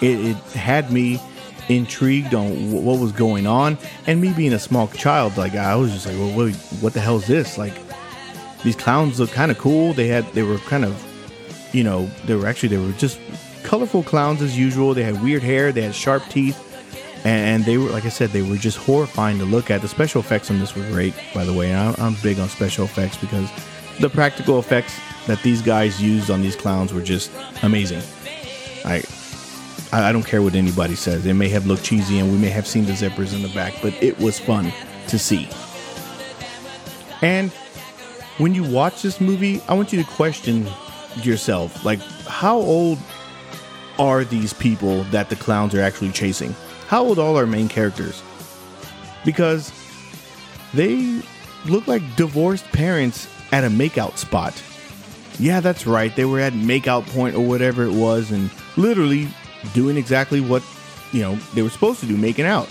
It, 0.00 0.18
it 0.20 0.36
had 0.52 0.92
me 0.92 1.20
intrigued 1.68 2.34
on 2.34 2.52
wh- 2.70 2.82
what 2.82 3.00
was 3.00 3.12
going 3.12 3.46
on, 3.46 3.78
and 4.06 4.20
me 4.20 4.32
being 4.32 4.52
a 4.52 4.58
small 4.58 4.88
child, 4.88 5.36
like 5.36 5.54
I 5.54 5.74
was 5.76 5.92
just 5.92 6.06
like, 6.06 6.16
well, 6.16 6.36
what, 6.36 6.54
what 6.80 6.92
the 6.92 7.00
hell 7.00 7.16
is 7.16 7.26
this? 7.26 7.58
Like, 7.58 7.74
these 8.62 8.76
clowns 8.76 9.20
look 9.20 9.30
kind 9.30 9.50
of 9.50 9.58
cool. 9.58 9.92
They 9.92 10.08
had, 10.08 10.24
they 10.32 10.42
were 10.42 10.58
kind 10.58 10.84
of, 10.84 11.02
you 11.72 11.84
know, 11.84 12.06
they 12.24 12.34
were 12.34 12.46
actually 12.46 12.70
they 12.70 12.78
were 12.78 12.92
just 12.92 13.20
colorful 13.62 14.02
clowns 14.02 14.42
as 14.42 14.56
usual. 14.56 14.94
They 14.94 15.02
had 15.02 15.22
weird 15.22 15.42
hair. 15.42 15.72
They 15.72 15.82
had 15.82 15.94
sharp 15.94 16.24
teeth 16.28 16.62
and 17.26 17.64
they 17.64 17.76
were 17.76 17.90
like 17.90 18.04
I 18.04 18.08
said, 18.08 18.30
they 18.30 18.42
were 18.42 18.56
just 18.56 18.78
horrifying 18.78 19.38
to 19.38 19.44
look 19.44 19.70
at. 19.70 19.82
The 19.82 19.88
special 19.88 20.20
effects 20.20 20.50
on 20.50 20.60
this 20.60 20.76
were 20.76 20.88
great, 20.90 21.12
by 21.34 21.44
the 21.44 21.52
way. 21.52 21.72
And 21.72 21.98
I'm 21.98 22.14
big 22.22 22.38
on 22.38 22.48
special 22.48 22.84
effects 22.84 23.16
because 23.16 23.50
the 23.98 24.08
practical 24.08 24.60
effects 24.60 24.96
that 25.26 25.42
these 25.42 25.60
guys 25.60 26.00
used 26.00 26.30
on 26.30 26.40
these 26.40 26.54
clowns 26.54 26.92
were 26.92 27.02
just 27.02 27.32
amazing. 27.62 28.02
I 28.84 29.02
I 29.96 30.10
I 30.10 30.12
don't 30.12 30.24
care 30.26 30.42
what 30.42 30.54
anybody 30.54 30.94
says. 30.94 31.24
It 31.24 31.34
may 31.34 31.48
have 31.48 31.66
looked 31.66 31.82
cheesy, 31.82 32.18
and 32.18 32.30
we 32.30 32.36
may 32.36 32.50
have 32.50 32.66
seen 32.66 32.84
the 32.84 32.92
zippers 32.92 33.34
in 33.34 33.42
the 33.42 33.48
back, 33.48 33.74
but 33.80 33.94
it 34.02 34.18
was 34.18 34.38
fun 34.38 34.72
to 35.08 35.18
see. 35.18 35.48
And 37.22 37.50
when 38.38 38.54
you 38.54 38.62
watch 38.62 39.00
this 39.00 39.20
movie, 39.20 39.62
I 39.68 39.74
want 39.74 39.92
you 39.92 40.02
to 40.02 40.08
question 40.10 40.68
yourself, 41.22 41.84
like 41.84 42.00
how 42.28 42.58
old 42.58 42.98
are 43.98 44.24
these 44.24 44.52
people 44.52 45.04
that 45.04 45.30
the 45.30 45.36
clowns 45.36 45.74
are 45.74 45.80
actually 45.80 46.12
chasing? 46.12 46.54
How 46.88 47.02
old 47.02 47.18
are 47.18 47.34
our 47.34 47.46
main 47.46 47.68
characters? 47.68 48.22
Because 49.24 49.72
they 50.74 51.22
look 51.64 51.86
like 51.86 52.02
divorced 52.16 52.66
parents 52.66 53.28
at 53.50 53.64
a 53.64 53.68
makeout 53.68 54.18
spot. 54.18 54.62
Yeah, 55.38 55.60
that's 55.60 55.86
right. 55.86 56.14
They 56.14 56.26
were 56.26 56.40
at 56.40 56.52
makeout 56.52 57.06
point 57.06 57.34
or 57.34 57.46
whatever 57.46 57.84
it 57.84 57.92
was 57.92 58.30
and 58.30 58.50
literally 58.76 59.28
doing 59.72 59.96
exactly 59.96 60.40
what, 60.40 60.62
you 61.12 61.22
know, 61.22 61.36
they 61.54 61.62
were 61.62 61.70
supposed 61.70 62.00
to 62.00 62.06
do, 62.06 62.16
making 62.16 62.46
out. 62.46 62.68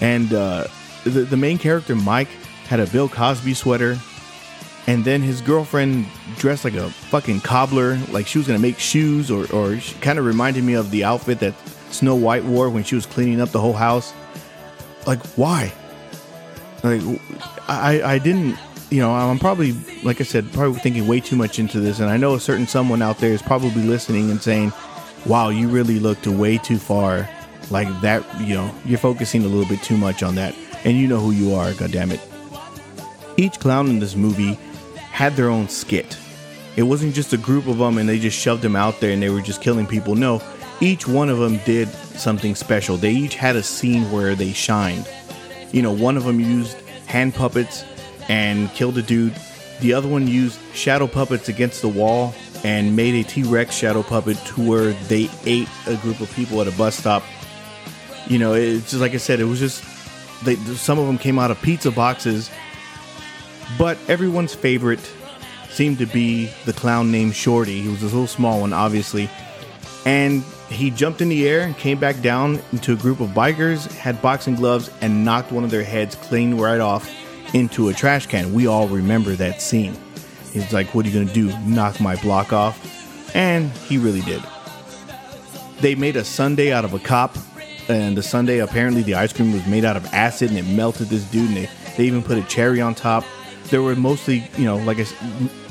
And 0.00 0.32
uh, 0.32 0.66
the, 1.04 1.22
the 1.22 1.36
main 1.36 1.58
character, 1.58 1.94
Mike, 1.94 2.28
had 2.66 2.80
a 2.80 2.86
Bill 2.86 3.08
Cosby 3.08 3.54
sweater. 3.54 3.98
And 4.88 5.04
then 5.04 5.22
his 5.22 5.40
girlfriend 5.40 6.06
dressed 6.38 6.64
like 6.64 6.74
a 6.74 6.90
fucking 6.90 7.40
cobbler, 7.40 7.98
like 8.10 8.26
she 8.26 8.38
was 8.38 8.48
gonna 8.48 8.58
make 8.58 8.78
shoes, 8.78 9.30
or, 9.30 9.50
or 9.52 9.78
kind 10.00 10.18
of 10.18 10.24
reminded 10.24 10.64
me 10.64 10.74
of 10.74 10.90
the 10.90 11.04
outfit 11.04 11.38
that 11.38 11.54
Snow 11.92 12.16
White 12.16 12.44
wore 12.44 12.68
when 12.68 12.82
she 12.82 12.96
was 12.96 13.06
cleaning 13.06 13.40
up 13.40 13.50
the 13.50 13.60
whole 13.60 13.74
house. 13.74 14.12
Like, 15.06 15.20
why? 15.36 15.72
Like, 16.82 17.00
I, 17.68 18.02
I 18.02 18.18
didn't, 18.18 18.58
you 18.90 19.00
know, 19.00 19.12
I'm 19.12 19.38
probably, 19.38 19.72
like 20.02 20.20
I 20.20 20.24
said, 20.24 20.52
probably 20.52 20.80
thinking 20.80 21.06
way 21.06 21.20
too 21.20 21.36
much 21.36 21.60
into 21.60 21.78
this. 21.78 22.00
And 22.00 22.10
I 22.10 22.16
know 22.16 22.34
a 22.34 22.40
certain 22.40 22.66
someone 22.66 23.02
out 23.02 23.18
there 23.18 23.32
is 23.32 23.40
probably 23.40 23.84
listening 23.84 24.30
and 24.30 24.42
saying, 24.42 24.72
wow, 25.26 25.48
you 25.48 25.68
really 25.68 25.98
looked 25.98 26.26
way 26.26 26.58
too 26.58 26.78
far. 26.78 27.28
Like 27.70 27.88
that, 28.00 28.24
you 28.40 28.54
know, 28.54 28.74
you're 28.84 28.98
focusing 28.98 29.44
a 29.44 29.48
little 29.48 29.66
bit 29.66 29.82
too 29.82 29.96
much 29.96 30.22
on 30.22 30.34
that. 30.34 30.54
And 30.84 30.98
you 30.98 31.06
know 31.06 31.18
who 31.18 31.30
you 31.30 31.54
are, 31.54 31.70
goddammit. 31.72 32.20
Each 33.36 33.58
clown 33.58 33.88
in 33.88 33.98
this 33.98 34.14
movie 34.16 34.54
had 35.10 35.34
their 35.36 35.48
own 35.48 35.68
skit. 35.68 36.18
It 36.76 36.82
wasn't 36.82 37.14
just 37.14 37.32
a 37.32 37.36
group 37.36 37.66
of 37.66 37.78
them 37.78 37.98
and 37.98 38.08
they 38.08 38.18
just 38.18 38.38
shoved 38.38 38.62
them 38.62 38.76
out 38.76 39.00
there 39.00 39.12
and 39.12 39.22
they 39.22 39.30
were 39.30 39.42
just 39.42 39.60
killing 39.60 39.86
people. 39.86 40.14
No, 40.14 40.42
each 40.80 41.06
one 41.06 41.28
of 41.28 41.38
them 41.38 41.58
did 41.64 41.88
something 41.88 42.54
special. 42.54 42.96
They 42.96 43.12
each 43.12 43.36
had 43.36 43.56
a 43.56 43.62
scene 43.62 44.10
where 44.10 44.34
they 44.34 44.52
shined. 44.52 45.08
You 45.70 45.82
know, 45.82 45.92
one 45.92 46.16
of 46.16 46.24
them 46.24 46.40
used 46.40 46.76
hand 47.06 47.34
puppets 47.34 47.84
and 48.28 48.70
killed 48.72 48.98
a 48.98 49.02
dude. 49.02 49.34
The 49.80 49.94
other 49.94 50.08
one 50.08 50.26
used 50.26 50.58
shadow 50.74 51.06
puppets 51.06 51.48
against 51.48 51.82
the 51.82 51.88
wall 51.88 52.34
and 52.64 52.94
made 52.94 53.14
a 53.14 53.28
T 53.28 53.42
Rex 53.42 53.76
shadow 53.76 54.02
puppet 54.02 54.36
to 54.46 54.68
where 54.68 54.92
they 55.08 55.28
ate 55.44 55.68
a 55.86 55.96
group 55.96 56.20
of 56.20 56.32
people 56.34 56.60
at 56.60 56.68
a 56.68 56.72
bus 56.72 56.96
stop. 56.96 57.22
You 58.26 58.38
know, 58.38 58.54
it's 58.54 58.90
just 58.90 59.00
like 59.00 59.14
I 59.14 59.18
said, 59.18 59.40
it 59.40 59.44
was 59.44 59.58
just 59.58 59.84
they, 60.44 60.56
some 60.56 60.98
of 60.98 61.06
them 61.06 61.18
came 61.18 61.38
out 61.38 61.50
of 61.50 61.60
pizza 61.62 61.90
boxes, 61.90 62.50
but 63.78 63.98
everyone's 64.08 64.54
favorite 64.54 65.00
seemed 65.70 65.98
to 65.98 66.06
be 66.06 66.50
the 66.64 66.72
clown 66.72 67.10
named 67.10 67.34
Shorty. 67.34 67.80
He 67.80 67.88
was 67.88 68.00
this 68.00 68.12
little 68.12 68.26
small 68.26 68.60
one, 68.60 68.72
obviously, 68.72 69.28
and 70.04 70.42
he 70.68 70.90
jumped 70.90 71.20
in 71.20 71.28
the 71.28 71.48
air 71.48 71.62
and 71.62 71.76
came 71.76 71.98
back 71.98 72.20
down 72.20 72.60
into 72.72 72.92
a 72.92 72.96
group 72.96 73.20
of 73.20 73.30
bikers, 73.30 73.90
had 73.92 74.20
boxing 74.22 74.54
gloves, 74.54 74.90
and 75.00 75.24
knocked 75.24 75.52
one 75.52 75.64
of 75.64 75.70
their 75.70 75.84
heads 75.84 76.14
clean 76.14 76.56
right 76.56 76.80
off 76.80 77.10
into 77.54 77.88
a 77.88 77.94
trash 77.94 78.26
can. 78.26 78.52
We 78.52 78.66
all 78.66 78.88
remember 78.88 79.34
that 79.36 79.60
scene. 79.60 79.96
He's 80.52 80.72
like, 80.72 80.94
What 80.94 81.04
are 81.06 81.08
you 81.08 81.20
gonna 81.24 81.32
do? 81.32 81.56
Knock 81.60 82.00
my 82.00 82.16
block 82.16 82.52
off? 82.52 82.78
And 83.34 83.70
he 83.72 83.98
really 83.98 84.20
did. 84.20 84.42
They 85.80 85.94
made 85.94 86.16
a 86.16 86.24
sundae 86.24 86.70
out 86.70 86.84
of 86.84 86.94
a 86.94 86.98
cop, 86.98 87.36
and 87.88 88.16
the 88.16 88.22
sundae 88.22 88.58
apparently 88.58 89.02
the 89.02 89.14
ice 89.14 89.32
cream 89.32 89.52
was 89.52 89.66
made 89.66 89.84
out 89.84 89.96
of 89.96 90.04
acid 90.12 90.50
and 90.50 90.58
it 90.58 90.66
melted 90.66 91.08
this 91.08 91.24
dude, 91.24 91.48
and 91.48 91.56
they, 91.56 91.68
they 91.96 92.04
even 92.04 92.22
put 92.22 92.38
a 92.38 92.42
cherry 92.42 92.80
on 92.80 92.94
top. 92.94 93.24
There 93.70 93.82
were 93.82 93.96
mostly, 93.96 94.44
you 94.56 94.64
know, 94.64 94.76
like 94.76 94.98
s- 94.98 95.14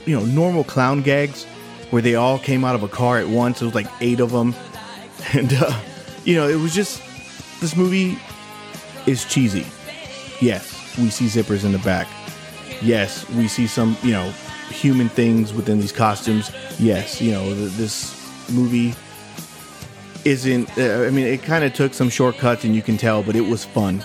you 0.06 0.18
know, 0.20 0.26
normal 0.26 0.64
clown 0.64 1.02
gags 1.02 1.46
where 1.92 2.02
they 2.02 2.16
all 2.16 2.40
came 2.40 2.66
out 2.66 2.74
of 2.76 2.84
a 2.84 2.88
car 2.88 3.20
at 3.20 3.28
once. 3.28 3.62
It 3.62 3.66
was 3.66 3.76
like 3.76 3.88
eight 4.02 4.20
of 4.20 4.32
them, 4.32 4.56
and 5.34 5.54
uh, 5.54 5.80
you 6.26 6.36
know, 6.36 6.48
it 6.50 6.56
was 6.56 6.74
just 6.74 7.02
this 7.62 7.76
movie 7.78 8.18
is 9.06 9.24
cheesy. 9.26 9.66
Yes, 10.42 10.98
we 10.98 11.10
see 11.12 11.26
zippers 11.28 11.64
in 11.64 11.72
the 11.72 11.80
back. 11.80 12.08
Yes, 12.82 13.30
we 13.30 13.48
see 13.48 13.68
some, 13.68 13.96
you 14.02 14.12
know, 14.12 14.34
human 14.72 15.10
things 15.10 15.54
within 15.54 15.80
these 15.80 15.92
costumes. 15.92 16.52
Yes, 16.80 17.22
you 17.22 17.32
know, 17.32 17.44
th- 17.44 17.72
this 17.74 18.50
movie 18.50 18.94
isn't, 20.26 20.70
uh, 20.78 21.06
I 21.06 21.10
mean, 21.10 21.26
it 21.26 21.44
kind 21.44 21.64
of 21.64 21.74
took 21.74 21.94
some 21.94 22.10
shortcuts 22.10 22.64
and 22.64 22.76
you 22.76 22.82
can 22.82 22.98
tell, 22.98 23.24
but 23.24 23.36
it 23.36 23.42
was 23.42 23.66
fun. 23.66 24.04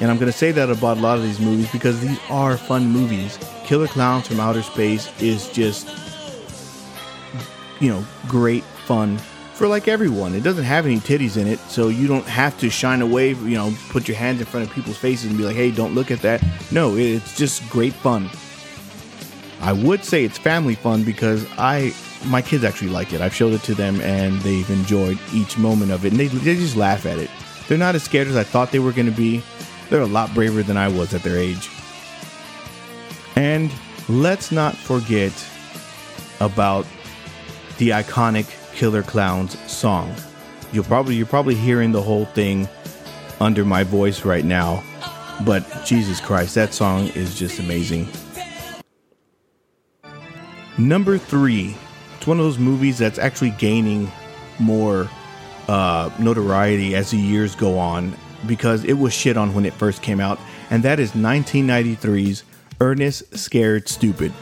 And 0.00 0.10
I'm 0.10 0.16
going 0.16 0.30
to 0.30 0.36
say 0.36 0.52
that 0.52 0.70
about 0.70 0.98
a 0.98 1.00
lot 1.00 1.18
of 1.18 1.24
these 1.24 1.40
movies 1.40 1.70
because 1.72 2.00
these 2.00 2.18
are 2.30 2.56
fun 2.56 2.86
movies. 2.86 3.38
Killer 3.64 3.88
Clowns 3.88 4.28
from 4.28 4.38
Outer 4.40 4.62
Space 4.62 5.10
is 5.20 5.48
just, 5.50 5.88
you 7.80 7.88
know, 7.88 8.04
great 8.28 8.62
fun 8.86 9.18
for 9.54 9.66
like 9.66 9.88
everyone. 9.88 10.34
It 10.34 10.44
doesn't 10.44 10.64
have 10.64 10.86
any 10.86 10.98
titties 10.98 11.36
in 11.36 11.48
it, 11.48 11.58
so 11.68 11.88
you 11.88 12.06
don't 12.06 12.26
have 12.26 12.56
to 12.60 12.70
shine 12.70 13.02
away, 13.02 13.30
you 13.30 13.56
know, 13.56 13.74
put 13.90 14.06
your 14.06 14.16
hands 14.16 14.38
in 14.38 14.46
front 14.46 14.68
of 14.68 14.72
people's 14.72 14.96
faces 14.96 15.28
and 15.30 15.36
be 15.36 15.42
like, 15.42 15.56
hey, 15.56 15.72
don't 15.72 15.96
look 15.96 16.12
at 16.12 16.20
that. 16.22 16.44
No, 16.70 16.96
it's 16.96 17.36
just 17.36 17.68
great 17.68 17.92
fun. 17.92 18.30
I 19.60 19.72
would 19.72 20.04
say 20.04 20.24
it's 20.24 20.38
family 20.38 20.74
fun 20.74 21.04
because 21.04 21.46
I 21.58 21.92
my 22.26 22.42
kids 22.42 22.64
actually 22.64 22.90
like 22.90 23.12
it. 23.12 23.20
I've 23.20 23.34
showed 23.34 23.52
it 23.52 23.62
to 23.64 23.74
them 23.74 24.00
and 24.00 24.40
they've 24.40 24.68
enjoyed 24.70 25.18
each 25.32 25.56
moment 25.58 25.92
of 25.92 26.04
it 26.04 26.12
and 26.12 26.20
they, 26.20 26.26
they 26.26 26.54
just 26.56 26.76
laugh 26.76 27.06
at 27.06 27.18
it. 27.18 27.30
They're 27.68 27.78
not 27.78 27.94
as 27.94 28.02
scared 28.02 28.28
as 28.28 28.36
I 28.36 28.44
thought 28.44 28.72
they 28.72 28.78
were 28.78 28.92
going 28.92 29.06
to 29.06 29.12
be. 29.12 29.42
They're 29.90 30.00
a 30.00 30.06
lot 30.06 30.32
braver 30.34 30.62
than 30.62 30.76
I 30.76 30.88
was 30.88 31.14
at 31.14 31.22
their 31.22 31.38
age. 31.38 31.68
And 33.36 33.70
let's 34.08 34.50
not 34.50 34.76
forget 34.76 35.32
about 36.40 36.86
the 37.78 37.90
iconic 37.90 38.46
Killer 38.74 39.02
Clowns 39.02 39.58
song. 39.70 40.14
You'll 40.72 40.84
probably 40.84 41.14
you're 41.14 41.26
probably 41.26 41.54
hearing 41.54 41.92
the 41.92 42.02
whole 42.02 42.26
thing 42.26 42.68
under 43.40 43.64
my 43.64 43.84
voice 43.84 44.24
right 44.24 44.44
now, 44.44 44.82
but 45.44 45.64
Jesus 45.84 46.20
Christ, 46.20 46.54
that 46.56 46.74
song 46.74 47.08
is 47.08 47.38
just 47.38 47.60
amazing. 47.60 48.08
Number 50.78 51.18
three, 51.18 51.76
it's 52.16 52.26
one 52.26 52.38
of 52.38 52.44
those 52.44 52.58
movies 52.58 52.98
that's 52.98 53.18
actually 53.18 53.50
gaining 53.50 54.10
more 54.60 55.08
uh, 55.66 56.10
notoriety 56.18 56.94
as 56.94 57.10
the 57.10 57.18
years 57.18 57.54
go 57.54 57.78
on 57.78 58.14
because 58.46 58.84
it 58.84 58.94
was 58.94 59.12
shit 59.12 59.36
on 59.36 59.54
when 59.54 59.66
it 59.66 59.74
first 59.74 60.02
came 60.02 60.20
out, 60.20 60.38
and 60.70 60.82
that 60.84 61.00
is 61.00 61.12
1993's 61.12 62.44
Ernest 62.80 63.36
Scared 63.36 63.88
Stupid. 63.88 64.32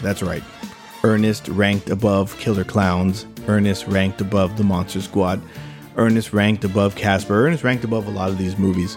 That's 0.00 0.22
right. 0.22 0.42
Ernest 1.04 1.48
ranked 1.48 1.90
above 1.90 2.36
Killer 2.38 2.64
Clowns. 2.64 3.26
Ernest 3.46 3.86
ranked 3.86 4.20
above 4.20 4.58
The 4.58 4.64
Monster 4.64 5.00
Squad. 5.00 5.40
Ernest 5.96 6.32
ranked 6.32 6.64
above 6.64 6.96
Casper. 6.96 7.46
Ernest 7.46 7.64
ranked 7.64 7.84
above 7.84 8.06
a 8.06 8.10
lot 8.10 8.28
of 8.28 8.38
these 8.38 8.58
movies. 8.58 8.96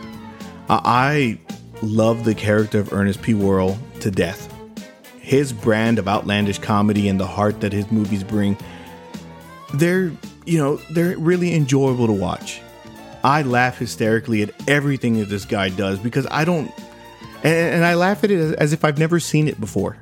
I 0.69 1.39
I 1.81 1.85
love 1.85 2.25
the 2.25 2.35
character 2.35 2.79
of 2.79 2.93
Ernest 2.93 3.21
P. 3.21 3.33
Worrell 3.33 3.77
to 4.01 4.11
death. 4.11 4.53
His 5.31 5.53
brand 5.53 5.97
of 5.97 6.09
outlandish 6.09 6.59
comedy 6.59 7.07
and 7.07 7.17
the 7.17 7.25
heart 7.25 7.61
that 7.61 7.71
his 7.71 7.89
movies 7.89 8.21
bring, 8.21 8.57
they're, 9.73 10.11
you 10.45 10.57
know, 10.57 10.75
they're 10.89 11.17
really 11.17 11.55
enjoyable 11.55 12.05
to 12.07 12.11
watch. 12.11 12.59
I 13.23 13.43
laugh 13.43 13.77
hysterically 13.77 14.41
at 14.41 14.49
everything 14.67 15.17
that 15.21 15.29
this 15.29 15.45
guy 15.45 15.69
does 15.69 15.99
because 15.99 16.27
I 16.29 16.43
don't, 16.43 16.69
and, 17.45 17.75
and 17.75 17.85
I 17.85 17.93
laugh 17.95 18.25
at 18.25 18.31
it 18.31 18.59
as, 18.59 18.73
if 18.73 18.83
I've 18.83 18.99
never 18.99 19.21
seen 19.21 19.47
it 19.47 19.57
before. 19.57 19.95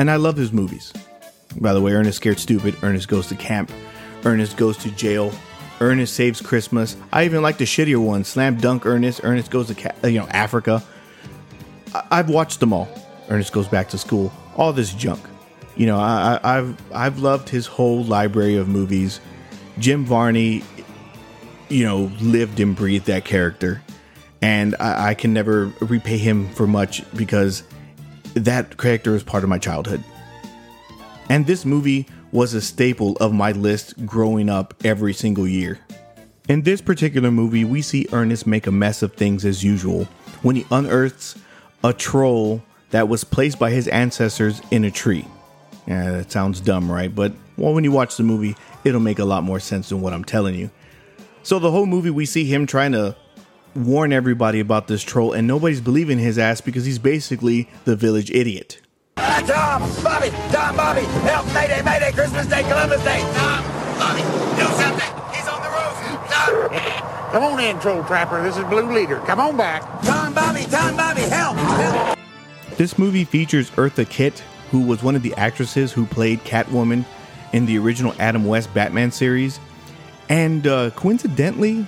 And, 0.00 0.10
I 0.10 0.16
love 0.16 0.36
his 0.36 0.52
movies. 0.52 0.92
By 1.60 1.72
the 1.72 1.80
way, 1.80 1.92
Ernest 1.92 2.16
Scared 2.16 2.40
Stupid, 2.40 2.74
Ernest 2.82 3.06
Goes 3.06 3.28
to 3.28 3.36
Camp, 3.36 3.70
Ernest 4.24 4.56
Goes 4.56 4.76
to 4.78 4.90
Jail, 4.90 5.32
Ernest 5.80 6.14
Saves 6.14 6.40
Christmas. 6.40 6.96
I 7.12 7.24
even 7.24 7.40
like 7.40 7.58
the 7.58 7.66
shittier 7.66 8.04
ones, 8.04 8.26
Slam 8.26 8.56
Dunk 8.56 8.84
Ernest, 8.84 9.20
Ernest 9.22 9.52
Goes 9.52 9.68
to 9.68 9.76
Ca- 9.76 10.08
you 10.08 10.18
know 10.18 10.26
Africa. 10.26 10.82
I- 11.94 12.06
I've 12.10 12.30
watched 12.30 12.58
them 12.58 12.72
all. 12.72 12.88
Ernest 13.28 13.52
Goes 13.52 13.68
Back 13.68 13.88
to 13.90 13.98
School, 13.98 14.32
all 14.56 14.72
this 14.72 14.92
junk. 14.92 15.20
You 15.76 15.86
know, 15.86 15.98
I- 15.98 16.38
I've 16.42 16.76
I've 16.92 17.18
loved 17.20 17.48
his 17.48 17.66
whole 17.66 18.04
library 18.04 18.56
of 18.56 18.68
movies. 18.68 19.20
Jim 19.78 20.04
Varney, 20.04 20.62
you 21.68 21.84
know, 21.84 22.10
lived 22.20 22.60
and 22.60 22.76
breathed 22.76 23.06
that 23.06 23.24
character, 23.24 23.82
and 24.42 24.74
I, 24.78 25.10
I 25.10 25.14
can 25.14 25.32
never 25.32 25.72
repay 25.80 26.18
him 26.18 26.48
for 26.50 26.66
much 26.66 27.02
because 27.16 27.62
that 28.34 28.76
character 28.76 29.14
is 29.14 29.22
part 29.22 29.44
of 29.44 29.48
my 29.48 29.58
childhood. 29.58 30.04
And 31.30 31.46
this 31.46 31.64
movie 31.64 32.06
was 32.32 32.52
a 32.52 32.60
staple 32.60 33.16
of 33.18 33.32
my 33.32 33.52
list 33.52 34.04
growing 34.04 34.50
up 34.50 34.74
every 34.84 35.14
single 35.14 35.46
year. 35.48 35.78
In 36.48 36.62
this 36.62 36.80
particular 36.82 37.30
movie, 37.30 37.64
we 37.64 37.80
see 37.82 38.06
Ernest 38.12 38.46
make 38.46 38.66
a 38.66 38.72
mess 38.72 39.02
of 39.02 39.14
things 39.14 39.44
as 39.44 39.62
usual 39.64 40.04
when 40.42 40.56
he 40.56 40.66
unearths 40.70 41.36
a 41.84 41.92
troll 41.92 42.62
that 42.92 43.08
was 43.08 43.24
placed 43.24 43.58
by 43.58 43.70
his 43.70 43.88
ancestors 43.88 44.62
in 44.70 44.84
a 44.84 44.90
tree. 44.90 45.26
Yeah, 45.86 46.12
that 46.12 46.30
sounds 46.30 46.60
dumb, 46.60 46.90
right? 46.90 47.12
But 47.12 47.32
well, 47.56 47.74
when 47.74 47.84
you 47.84 47.90
watch 47.90 48.16
the 48.16 48.22
movie, 48.22 48.56
it'll 48.84 49.00
make 49.00 49.18
a 49.18 49.24
lot 49.24 49.42
more 49.42 49.58
sense 49.60 49.88
than 49.88 50.00
what 50.00 50.12
I'm 50.12 50.24
telling 50.24 50.54
you. 50.54 50.70
So 51.42 51.58
the 51.58 51.70
whole 51.70 51.86
movie, 51.86 52.10
we 52.10 52.24
see 52.24 52.44
him 52.44 52.66
trying 52.66 52.92
to 52.92 53.16
warn 53.74 54.12
everybody 54.12 54.60
about 54.60 54.86
this 54.86 55.02
troll, 55.02 55.32
and 55.32 55.46
nobody's 55.46 55.80
believing 55.80 56.18
his 56.18 56.38
ass 56.38 56.60
because 56.60 56.84
he's 56.84 56.98
basically 56.98 57.68
the 57.84 57.96
village 57.96 58.30
idiot. 58.30 58.80
Tom, 59.16 59.80
Bobby, 60.04 60.30
Tom, 60.52 60.76
Bobby, 60.76 61.00
help! 61.00 61.46
Mayday, 61.52 61.82
Mayday, 61.82 62.12
Christmas 62.12 62.46
Day, 62.46 62.62
Columbus 62.62 63.02
Day. 63.02 63.20
Tom, 63.34 63.64
Bobby, 63.98 64.22
do 64.56 64.66
something. 64.76 65.34
He's 65.34 65.48
on 65.48 65.62
the 65.62 65.68
roof. 65.68 66.30
Tom. 66.30 67.32
Come 67.32 67.42
on 67.42 67.58
in, 67.60 67.80
Troll 67.80 68.04
Trapper. 68.04 68.42
This 68.42 68.56
is 68.56 68.64
Blue 68.64 68.92
Leader. 68.92 69.18
Come 69.20 69.40
on 69.40 69.56
back. 69.56 69.82
Tom, 70.02 70.32
Bobby, 70.32 70.64
Tom, 70.64 70.96
Bobby, 70.96 71.22
help! 71.22 71.56
Help! 71.56 72.21
This 72.82 72.98
movie 72.98 73.24
features 73.24 73.70
Eartha 73.76 74.04
Kitt, 74.10 74.42
who 74.72 74.80
was 74.80 75.04
one 75.04 75.14
of 75.14 75.22
the 75.22 75.32
actresses 75.34 75.92
who 75.92 76.04
played 76.04 76.40
Catwoman 76.40 77.04
in 77.52 77.64
the 77.64 77.78
original 77.78 78.12
Adam 78.18 78.44
West 78.44 78.74
Batman 78.74 79.12
series. 79.12 79.60
And 80.28 80.66
uh, 80.66 80.90
coincidentally, 80.90 81.86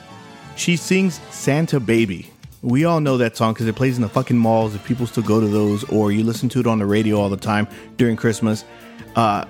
she 0.54 0.76
sings 0.76 1.18
Santa 1.32 1.80
Baby. 1.80 2.30
We 2.62 2.84
all 2.84 3.00
know 3.00 3.16
that 3.16 3.36
song 3.36 3.54
because 3.54 3.66
it 3.66 3.74
plays 3.74 3.96
in 3.96 4.02
the 4.02 4.08
fucking 4.08 4.38
malls 4.38 4.76
if 4.76 4.84
people 4.84 5.08
still 5.08 5.24
go 5.24 5.40
to 5.40 5.48
those, 5.48 5.82
or 5.90 6.12
you 6.12 6.22
listen 6.22 6.48
to 6.50 6.60
it 6.60 6.66
on 6.68 6.78
the 6.78 6.86
radio 6.86 7.18
all 7.18 7.28
the 7.28 7.36
time 7.36 7.66
during 7.96 8.14
Christmas. 8.14 8.64
Uh, 9.16 9.46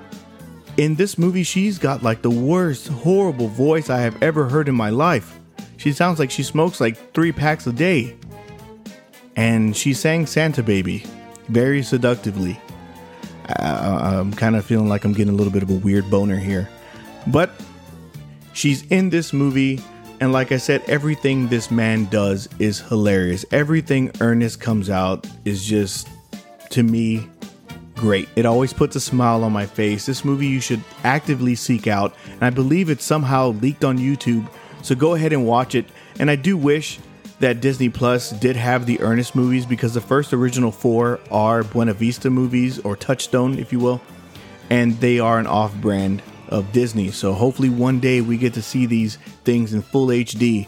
in 0.79 0.95
this 0.95 1.19
movie, 1.19 1.43
she's 1.43 1.77
got 1.77 2.03
like 2.03 2.23
the 2.23 2.31
worst, 2.31 2.89
horrible 2.89 3.49
voice 3.49 3.91
I 3.91 4.01
have 4.01 4.23
ever 4.23 4.49
heard 4.49 4.67
in 4.67 4.75
my 4.75 4.89
life. 4.89 5.39
She 5.77 5.93
sounds 5.93 6.19
like 6.19 6.31
she 6.31 6.43
smokes 6.43 6.81
like 6.81 7.13
three 7.13 7.33
packs 7.33 7.67
a 7.67 7.73
day. 7.75 8.17
And 9.37 9.77
she 9.77 9.93
sang 9.93 10.25
Santa 10.25 10.63
Baby 10.63 11.05
very 11.49 11.83
seductively. 11.83 12.61
Uh, 13.49 14.19
I'm 14.21 14.33
kind 14.33 14.57
of 14.57 14.65
feeling 14.65 14.89
like 14.89 15.05
I'm 15.05 15.13
getting 15.13 15.35
a 15.35 15.37
little 15.37 15.53
bit 15.53 15.63
of 15.63 15.71
a 15.71 15.75
weird 15.75 16.11
boner 16.11 16.39
here. 16.39 16.69
But 17.27 17.51
she's 18.53 18.87
in 18.91 19.11
this 19.11 19.33
movie, 19.33 19.81
and 20.21 20.33
like 20.33 20.53
I 20.53 20.57
said, 20.57 20.83
everything 20.87 21.49
this 21.49 21.71
man 21.71 22.07
does 22.07 22.49
is 22.59 22.81
hilarious. 22.81 23.45
Everything 23.53 24.11
Ernest 24.21 24.61
comes 24.61 24.89
out 24.89 25.27
is 25.45 25.65
just, 25.65 26.09
to 26.71 26.83
me, 26.83 27.29
great. 27.95 28.29
It 28.37 28.47
always 28.47 28.73
puts 28.73 28.97
a 28.97 29.01
smile 29.01 29.45
on 29.45 29.53
my 29.53 29.67
face. 29.67 30.07
This 30.07 30.25
movie 30.25 30.47
you 30.47 30.61
should 30.61 30.83
actively 31.05 31.55
seek 31.55 31.87
out, 31.87 32.15
and 32.33 32.43
I 32.43 32.51
believe 32.51 32.89
it's 32.89 33.05
somehow 33.05 33.49
leaked 33.49 33.85
on 33.85 33.99
YouTube. 33.99 34.49
So 34.83 34.95
go 34.95 35.15
ahead 35.15 35.33
and 35.33 35.47
watch 35.47 35.75
it. 35.75 35.87
And 36.19 36.31
I 36.31 36.37
do 36.37 36.57
wish 36.57 36.99
that 37.45 37.61
Disney 37.61 37.91
Plus 37.91 38.31
did 38.31 38.57
have 38.57 38.87
the 38.87 38.99
Ernest 39.03 39.35
movies 39.37 39.67
because 39.67 39.93
the 39.93 40.01
first 40.01 40.33
original 40.33 40.73
four 40.73 41.21
are 41.31 41.63
Buena 41.63 41.93
Vista 41.93 42.31
movies 42.31 42.79
or 42.79 42.97
Touchstone, 42.97 43.59
if 43.59 43.71
you 43.71 43.79
will, 43.79 44.01
and 44.71 44.99
they 45.01 45.19
are 45.19 45.39
an 45.39 45.47
off 45.47 45.75
brand 45.75 46.23
of 46.49 46.73
Disney. 46.73 47.11
So 47.11 47.35
hopefully 47.35 47.69
one 47.69 48.01
day 48.01 48.23
we 48.23 48.39
get 48.39 48.55
to 48.55 48.63
see 48.63 48.87
these 48.87 49.17
things 49.45 49.75
in 49.75 49.83
full 49.83 50.07
HD 50.07 50.67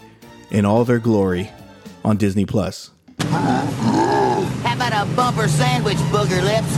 in 0.51 0.67
all 0.67 0.85
their 0.85 0.99
glory 0.99 1.51
on 2.05 2.19
Disney 2.19 2.45
Plus. 2.45 2.91
How 3.21 4.75
about 4.75 4.93
a 4.93 5.07
bumper 5.17 5.49
sandwich, 5.49 5.97
booger 6.13 6.45
lips? 6.45 6.77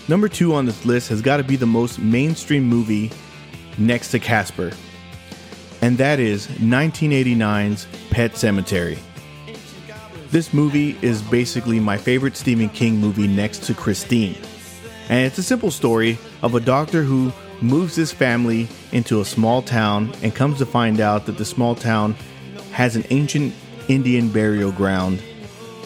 Number 0.08 0.30
two 0.30 0.54
on 0.54 0.64
this 0.64 0.86
list 0.86 1.10
has 1.10 1.20
got 1.20 1.36
to 1.36 1.44
be 1.44 1.56
the 1.56 1.66
most 1.66 1.98
mainstream 1.98 2.64
movie 2.64 3.10
next 3.78 4.10
to 4.12 4.18
Casper, 4.18 4.72
and 5.82 5.98
that 5.98 6.20
is 6.20 6.46
1989's 6.46 7.86
Pet 8.10 8.32
Sematary. 8.32 8.98
This 10.30 10.52
movie 10.52 10.98
is 11.02 11.22
basically 11.22 11.78
my 11.80 11.96
favorite 11.96 12.36
Stephen 12.36 12.68
King 12.68 12.96
movie 12.96 13.28
next 13.28 13.64
to 13.64 13.74
Christine. 13.74 14.36
And 15.08 15.24
it's 15.24 15.38
a 15.38 15.42
simple 15.42 15.70
story 15.70 16.18
of 16.42 16.54
a 16.54 16.60
doctor 16.60 17.02
who 17.02 17.32
moves 17.60 17.94
his 17.94 18.12
family 18.12 18.68
into 18.92 19.20
a 19.20 19.24
small 19.24 19.62
town 19.62 20.12
and 20.22 20.34
comes 20.34 20.58
to 20.58 20.66
find 20.66 21.00
out 21.00 21.26
that 21.26 21.38
the 21.38 21.44
small 21.44 21.74
town 21.74 22.14
has 22.72 22.96
an 22.96 23.04
ancient 23.10 23.54
Indian 23.88 24.28
burial 24.28 24.72
ground 24.72 25.22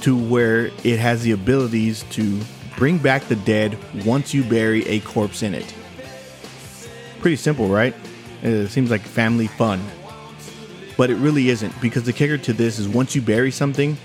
to 0.00 0.16
where 0.16 0.66
it 0.84 0.98
has 0.98 1.22
the 1.22 1.32
abilities 1.32 2.02
to 2.10 2.40
bring 2.76 2.96
back 2.98 3.24
the 3.24 3.36
dead 3.36 3.76
once 4.06 4.32
you 4.32 4.42
bury 4.42 4.86
a 4.86 5.00
corpse 5.00 5.42
in 5.42 5.54
it. 5.54 5.74
Pretty 7.20 7.36
simple, 7.36 7.68
right? 7.68 7.94
It 8.42 8.68
seems 8.68 8.90
like 8.90 9.02
family 9.02 9.46
fun. 9.46 9.80
But 10.96 11.10
it 11.10 11.16
really 11.16 11.48
isn't 11.48 11.78
because 11.80 12.04
the 12.04 12.12
kicker 12.12 12.38
to 12.38 12.52
this 12.52 12.78
is 12.78 12.88
once 12.88 13.14
you 13.14 13.22
bury 13.22 13.50
something, 13.50 13.96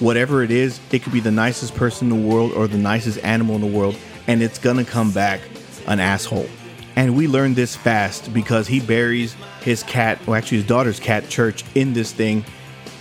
whatever 0.00 0.42
it 0.42 0.50
is, 0.50 0.80
it 0.90 1.02
could 1.02 1.12
be 1.12 1.20
the 1.20 1.30
nicest 1.30 1.74
person 1.74 2.10
in 2.10 2.22
the 2.22 2.28
world 2.28 2.52
or 2.52 2.66
the 2.66 2.78
nicest 2.78 3.18
animal 3.24 3.54
in 3.54 3.60
the 3.60 3.66
world, 3.66 3.96
and 4.26 4.42
it's 4.42 4.58
gonna 4.58 4.84
come 4.84 5.12
back 5.12 5.40
an 5.86 6.00
asshole. 6.00 6.48
And 6.96 7.16
we 7.16 7.26
learned 7.26 7.56
this 7.56 7.74
fast 7.74 8.32
because 8.32 8.66
he 8.66 8.80
buries 8.80 9.36
his 9.62 9.82
cat, 9.82 10.24
well, 10.26 10.36
actually 10.36 10.58
his 10.58 10.66
daughter's 10.66 11.00
cat, 11.00 11.28
Church, 11.28 11.64
in 11.74 11.92
this 11.92 12.12
thing, 12.12 12.44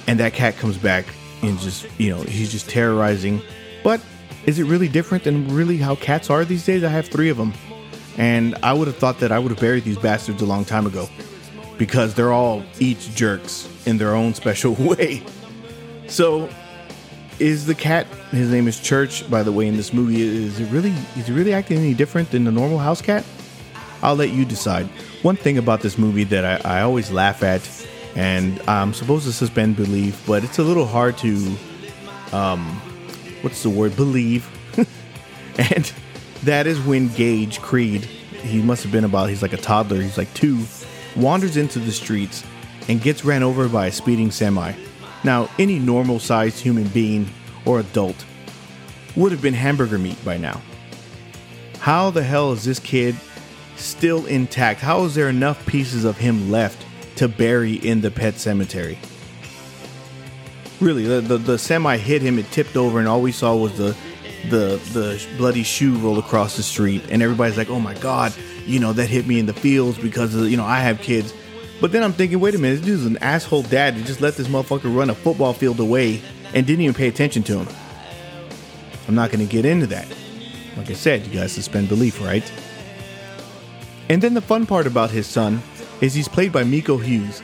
and 0.07 0.19
that 0.19 0.33
cat 0.33 0.57
comes 0.57 0.77
back 0.77 1.05
and 1.41 1.59
just, 1.59 1.87
you 1.99 2.09
know, 2.09 2.21
he's 2.23 2.51
just 2.51 2.69
terrorizing. 2.69 3.41
But 3.83 4.01
is 4.45 4.59
it 4.59 4.63
really 4.63 4.87
different 4.87 5.23
than 5.23 5.53
really 5.53 5.77
how 5.77 5.95
cats 5.95 6.29
are 6.29 6.43
these 6.43 6.65
days? 6.65 6.83
I 6.83 6.89
have 6.89 7.07
three 7.07 7.29
of 7.29 7.37
them, 7.37 7.53
and 8.17 8.55
I 8.63 8.73
would 8.73 8.87
have 8.87 8.97
thought 8.97 9.19
that 9.19 9.31
I 9.31 9.39
would 9.39 9.51
have 9.51 9.59
buried 9.59 9.83
these 9.83 9.97
bastards 9.97 10.41
a 10.41 10.45
long 10.45 10.65
time 10.65 10.85
ago 10.85 11.09
because 11.77 12.13
they're 12.13 12.33
all 12.33 12.63
each 12.79 13.15
jerks 13.15 13.67
in 13.85 13.97
their 13.97 14.13
own 14.15 14.33
special 14.33 14.73
way. 14.79 15.23
So, 16.07 16.49
is 17.39 17.65
the 17.65 17.75
cat? 17.75 18.05
His 18.31 18.51
name 18.51 18.67
is 18.67 18.79
Church, 18.79 19.29
by 19.29 19.43
the 19.43 19.51
way. 19.51 19.67
In 19.67 19.75
this 19.75 19.93
movie, 19.93 20.21
is 20.21 20.59
it 20.59 20.69
really? 20.71 20.93
Is 21.17 21.27
he 21.27 21.33
really 21.33 21.53
acting 21.53 21.77
any 21.79 21.93
different 21.93 22.29
than 22.31 22.43
the 22.43 22.51
normal 22.51 22.77
house 22.77 23.01
cat? 23.01 23.25
I'll 24.01 24.15
let 24.15 24.29
you 24.29 24.45
decide. 24.45 24.87
One 25.23 25.37
thing 25.37 25.57
about 25.57 25.81
this 25.81 25.97
movie 25.97 26.25
that 26.25 26.65
I, 26.65 26.79
I 26.79 26.81
always 26.81 27.09
laugh 27.09 27.41
at, 27.41 27.67
and 28.15 28.61
I'm 28.67 28.93
supposed 28.93 29.25
to 29.25 29.31
suspend 29.31 29.77
belief, 29.77 30.21
but 30.27 30.43
it's 30.43 30.59
a 30.59 30.63
little 30.63 30.85
hard 30.85 31.17
to, 31.19 31.55
um, 32.33 32.65
what's 33.41 33.63
the 33.63 33.69
word? 33.69 33.95
Believe, 33.95 34.47
and 35.57 35.91
that 36.45 36.67
is 36.67 36.79
when 36.81 37.09
Gage 37.09 37.61
Creed, 37.61 38.03
he 38.03 38.61
must 38.61 38.83
have 38.83 38.91
been 38.91 39.05
about, 39.05 39.29
he's 39.29 39.41
like 39.41 39.53
a 39.53 39.57
toddler, 39.57 40.01
he's 40.01 40.17
like 40.17 40.33
two, 40.33 40.63
wanders 41.15 41.57
into 41.57 41.79
the 41.79 41.91
streets 41.91 42.43
and 42.87 43.01
gets 43.01 43.23
ran 43.23 43.43
over 43.43 43.69
by 43.69 43.87
a 43.87 43.91
speeding 43.91 44.31
semi. 44.31 44.73
Now, 45.23 45.49
any 45.57 45.79
normal 45.79 46.19
sized 46.19 46.59
human 46.59 46.87
being 46.87 47.29
or 47.65 47.79
adult 47.79 48.25
would 49.15 49.31
have 49.31 49.41
been 49.41 49.53
hamburger 49.53 49.97
meat 49.97 50.23
by 50.25 50.37
now. 50.37 50.61
How 51.79 52.09
the 52.09 52.23
hell 52.23 52.51
is 52.51 52.65
this 52.65 52.79
kid 52.79 53.15
still 53.75 54.25
intact? 54.25 54.81
How 54.81 55.03
is 55.03 55.15
there 55.15 55.29
enough 55.29 55.65
pieces 55.65 56.03
of 56.05 56.17
him 56.17 56.51
left 56.51 56.85
to 57.17 57.27
bury 57.27 57.73
in 57.73 58.01
the 58.01 58.11
pet 58.11 58.35
cemetery? 58.35 58.97
Really, 60.81 61.05
the, 61.05 61.21
the, 61.21 61.37
the 61.37 61.57
semi 61.57 61.97
hit 61.97 62.21
him, 62.21 62.37
it 62.37 62.51
tipped 62.51 62.75
over, 62.75 62.99
and 62.99 63.07
all 63.07 63.21
we 63.21 63.31
saw 63.31 63.55
was 63.55 63.77
the 63.77 63.95
the 64.49 64.79
the 64.93 65.25
bloody 65.37 65.63
shoe 65.63 65.97
roll 65.97 66.19
across 66.19 66.57
the 66.57 66.63
street, 66.63 67.03
and 67.09 67.21
everybody's 67.21 67.57
like, 67.57 67.69
"Oh 67.69 67.79
my 67.79 67.93
god, 67.95 68.33
you 68.65 68.79
know 68.79 68.93
that 68.93 69.07
hit 69.07 69.27
me 69.27 69.39
in 69.39 69.45
the 69.45 69.53
fields 69.53 69.97
because 69.97 70.35
of, 70.35 70.49
you 70.49 70.57
know 70.57 70.65
I 70.65 70.79
have 70.79 70.99
kids." 71.01 71.33
But 71.81 71.91
then 71.91 72.01
I'm 72.01 72.13
thinking, 72.13 72.39
wait 72.39 72.55
a 72.55 72.57
minute, 72.57 72.77
this 72.77 72.85
dude's 72.85 73.05
an 73.05 73.17
asshole 73.17 73.63
dad 73.63 73.95
who 73.95 74.03
just 74.03 74.21
let 74.21 74.35
this 74.35 74.47
motherfucker 74.47 74.95
run 74.95 75.09
a 75.09 75.15
football 75.15 75.51
field 75.51 75.81
away 75.81 76.21
and 76.53 76.65
didn't 76.65 76.81
even 76.81 76.93
pay 76.93 77.09
attention 77.09 77.43
to 77.43 77.59
him. 77.59 77.67
I'm 79.07 79.15
not 79.15 79.31
going 79.31 79.45
to 79.45 79.51
get 79.51 79.65
into 79.65 79.87
that. 79.87 80.07
Like 80.77 80.89
I 80.89 80.93
said, 80.93 81.27
you 81.27 81.37
guys 81.37 81.51
suspend 81.51 81.89
belief, 81.89 82.21
right? 82.21 82.49
And 84.07 84.21
then 84.21 84.33
the 84.33 84.41
fun 84.41 84.65
part 84.65 84.87
about 84.87 85.11
his 85.11 85.27
son 85.27 85.61
is 85.99 86.13
he's 86.13 86.29
played 86.29 86.53
by 86.53 86.63
Miko 86.63 86.97
Hughes. 86.97 87.41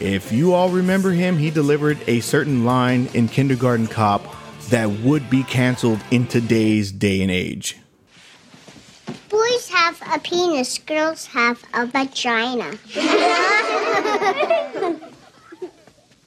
If 0.00 0.32
you 0.32 0.54
all 0.54 0.70
remember 0.70 1.10
him, 1.10 1.36
he 1.36 1.50
delivered 1.50 1.98
a 2.06 2.20
certain 2.20 2.64
line 2.64 3.08
in 3.12 3.28
Kindergarten 3.28 3.88
Cop 3.88 4.22
that 4.70 4.90
would 5.02 5.28
be 5.30 5.42
canceled 5.44 6.00
in 6.10 6.26
today's 6.26 6.92
day 6.92 7.22
and 7.22 7.30
age. 7.30 7.78
Boys 9.28 9.68
have 9.68 10.00
a 10.12 10.18
penis, 10.18 10.78
girls 10.78 11.26
have 11.26 11.62
a 11.74 11.86
vagina. 11.86 12.72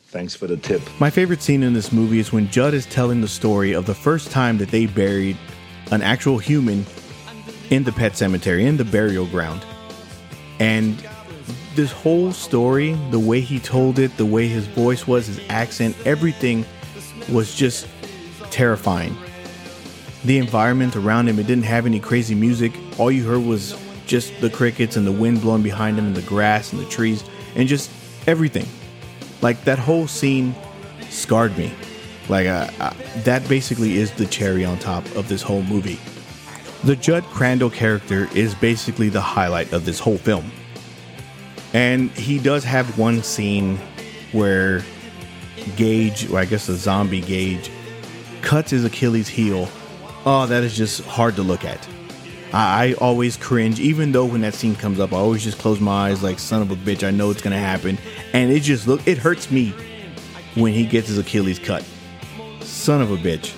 Thanks 0.09 0.35
for 0.35 0.47
the 0.47 0.57
tip. 0.57 0.81
My 0.99 1.09
favorite 1.09 1.41
scene 1.41 1.63
in 1.63 1.73
this 1.73 1.91
movie 1.91 2.19
is 2.19 2.31
when 2.31 2.49
Jud 2.49 2.73
is 2.73 2.85
telling 2.85 3.21
the 3.21 3.27
story 3.27 3.73
of 3.73 3.85
the 3.85 3.93
first 3.93 4.31
time 4.31 4.57
that 4.59 4.69
they 4.69 4.85
buried 4.85 5.37
an 5.91 6.01
actual 6.01 6.37
human 6.37 6.85
in 7.69 7.83
the 7.83 7.91
pet 7.91 8.15
cemetery, 8.15 8.65
in 8.65 8.77
the 8.77 8.85
burial 8.85 9.25
ground. 9.27 9.65
And 10.59 11.05
this 11.75 11.91
whole 11.91 12.31
story, 12.31 12.93
the 13.11 13.19
way 13.19 13.41
he 13.41 13.59
told 13.59 13.99
it, 13.99 14.15
the 14.17 14.25
way 14.25 14.47
his 14.47 14.65
voice 14.67 15.07
was, 15.07 15.27
his 15.27 15.39
accent, 15.49 15.95
everything 16.05 16.65
was 17.29 17.53
just 17.53 17.87
terrifying. 18.57 19.15
The 20.25 20.39
environment 20.39 20.95
around 20.95 21.29
him, 21.29 21.37
it 21.37 21.45
didn't 21.45 21.65
have 21.65 21.85
any 21.85 21.99
crazy 21.99 22.33
music. 22.33 22.73
All 22.97 23.11
you 23.11 23.23
heard 23.23 23.43
was 23.43 23.77
just 24.07 24.33
the 24.41 24.49
crickets 24.49 24.95
and 24.95 25.05
the 25.05 25.11
wind 25.11 25.41
blowing 25.41 25.61
behind 25.61 25.99
him 25.99 26.07
and 26.07 26.15
the 26.15 26.23
grass 26.23 26.73
and 26.73 26.81
the 26.81 26.89
trees 26.89 27.23
and 27.55 27.67
just 27.67 27.91
everything. 28.25 28.65
Like 29.43 29.63
that 29.65 29.77
whole 29.77 30.07
scene 30.07 30.55
scarred 31.11 31.55
me. 31.55 31.71
Like 32.29 32.47
uh, 32.47 32.67
uh, 32.79 32.93
that 33.17 33.47
basically 33.47 33.97
is 33.97 34.11
the 34.13 34.25
cherry 34.25 34.65
on 34.65 34.79
top 34.79 35.05
of 35.15 35.27
this 35.27 35.43
whole 35.43 35.61
movie. 35.61 35.99
The 36.83 36.95
Jud 36.95 37.25
Crandall 37.25 37.69
character 37.69 38.27
is 38.33 38.55
basically 38.55 39.09
the 39.09 39.21
highlight 39.21 39.71
of 39.71 39.85
this 39.85 39.99
whole 39.99 40.17
film. 40.17 40.51
And 41.73 42.09
he 42.09 42.39
does 42.39 42.63
have 42.63 42.97
one 42.97 43.21
scene 43.21 43.77
where 44.31 44.83
Gage, 45.75 46.31
or 46.31 46.39
I 46.39 46.45
guess 46.45 46.65
the 46.65 46.73
zombie 46.73 47.21
Gage, 47.21 47.69
cuts 48.41 48.71
his 48.71 48.83
Achilles 48.83 49.27
heel. 49.27 49.69
Oh, 50.25 50.45
that 50.45 50.63
is 50.63 50.75
just 50.75 51.03
hard 51.05 51.35
to 51.35 51.43
look 51.43 51.63
at. 51.63 51.87
I, 52.53 52.89
I 52.89 52.93
always 52.95 53.37
cringe, 53.37 53.79
even 53.79 54.11
though 54.11 54.25
when 54.25 54.41
that 54.41 54.53
scene 54.53 54.75
comes 54.75 54.99
up, 54.99 55.13
I 55.13 55.17
always 55.17 55.43
just 55.43 55.57
close 55.57 55.79
my 55.79 56.09
eyes 56.09 56.23
like 56.23 56.39
son 56.39 56.61
of 56.61 56.71
a 56.71 56.75
bitch. 56.75 57.05
I 57.05 57.11
know 57.11 57.31
it's 57.31 57.41
gonna 57.41 57.57
happen, 57.57 57.97
and 58.33 58.51
it 58.51 58.61
just 58.61 58.87
look 58.87 59.05
it 59.07 59.17
hurts 59.17 59.51
me 59.51 59.73
when 60.55 60.73
he 60.73 60.85
gets 60.85 61.07
his 61.07 61.17
Achilles 61.17 61.59
cut. 61.59 61.85
Son 62.61 63.01
of 63.01 63.11
a 63.11 63.17
bitch. 63.17 63.53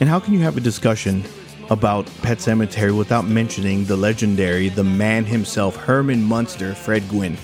And 0.00 0.08
how 0.08 0.18
can 0.18 0.34
you 0.34 0.40
have 0.40 0.56
a 0.56 0.60
discussion 0.60 1.24
about 1.70 2.10
Pet 2.22 2.38
Sematary 2.38 2.96
without 2.96 3.26
mentioning 3.26 3.84
the 3.84 3.96
legendary, 3.96 4.68
the 4.68 4.84
man 4.84 5.24
himself, 5.24 5.76
Herman 5.76 6.22
Munster, 6.22 6.74
Fred 6.74 7.08
Gwynne? 7.08 7.38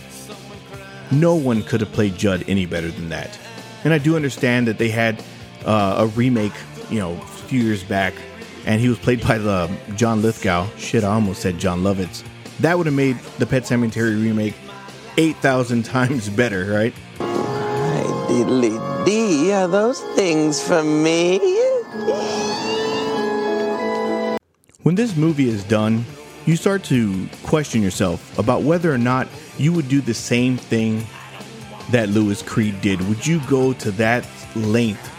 No 1.11 1.35
one 1.35 1.63
could 1.63 1.81
have 1.81 1.93
played 1.93 2.17
Jud 2.17 2.45
any 2.47 2.67
better 2.67 2.91
than 2.91 3.09
that. 3.09 3.39
And 3.85 3.93
I 3.93 3.99
do 3.99 4.17
understand 4.17 4.69
that 4.69 4.79
they 4.79 4.91
had 4.91 5.23
uh, 5.65 5.97
a 5.99 6.07
remake, 6.09 6.53
you 6.91 6.99
know, 6.99 7.13
a 7.13 7.27
few 7.49 7.61
years 7.61 7.83
back, 7.83 8.15
and 8.67 8.81
he 8.81 8.89
was 8.89 8.99
played 8.99 9.23
by 9.27 9.39
the 9.39 9.71
John 9.97 10.23
Lithgow. 10.23 10.69
Shit, 10.77 11.05
I 11.05 11.13
almost 11.13 11.43
said 11.43 11.59
Jon 11.59 11.83
Lovitz. 11.83 12.25
That 12.61 12.77
would 12.77 12.87
have 12.87 12.95
made 12.95 13.19
the 13.39 13.47
Pet 13.47 13.63
Sematary 13.65 14.23
remake 14.23 14.55
8,000 15.17 15.83
times 15.85 16.29
better, 16.29 16.67
right? 16.67 16.95
Diddly 18.31 19.05
dee, 19.05 19.53
are 19.53 19.67
those 19.67 20.01
things 20.15 20.63
for 20.63 20.85
me? 20.85 21.39
When 24.83 24.95
this 24.95 25.17
movie 25.17 25.49
is 25.49 25.65
done, 25.65 26.05
you 26.47 26.57
start 26.57 26.85
to 26.85 27.29
question 27.43 27.83
yourself 27.83 28.39
about 28.39 28.63
whether 28.63 28.93
or 28.93 28.99
not 28.99 29.29
you 29.59 29.73
would 29.73 29.89
do 29.89 30.01
the 30.01 30.15
same 30.15 30.57
thing 30.57 31.05
that 31.91 32.09
Louis 32.09 32.41
Creed 32.43 32.81
did. 32.81 33.07
Would 33.09 33.27
you 33.27 33.41
go 33.49 33.73
to 33.75 33.91
that 33.93 34.27
length 34.55 35.11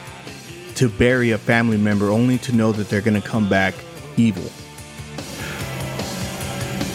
to 0.81 0.89
bury 0.89 1.29
a 1.29 1.37
family 1.37 1.77
member 1.77 2.09
only 2.09 2.39
to 2.39 2.51
know 2.55 2.71
that 2.71 2.89
they're 2.89 3.01
going 3.01 3.21
to 3.21 3.27
come 3.27 3.47
back 3.47 3.75
evil? 4.17 4.41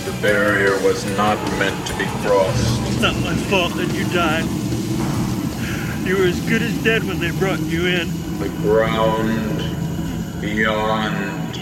The 0.05 0.19
barrier 0.21 0.73
was 0.83 1.05
not 1.17 1.37
meant 1.61 1.87
to 1.87 1.97
be 1.97 2.05
crossed. 2.27 2.81
It's 2.89 3.01
not 3.01 3.15
my 3.21 3.37
fault 3.45 3.75
that 3.75 3.95
you 3.95 4.03
died. 4.13 4.45
You 6.05 6.17
were 6.17 6.25
as 6.25 6.41
good 6.49 6.63
as 6.63 6.83
dead 6.83 7.05
when 7.05 7.21
they 7.21 7.31
brought 7.39 7.61
you 7.61 7.87
in. 7.87 8.09
The 8.41 8.49
ground 8.61 9.61
beyond 10.41 11.57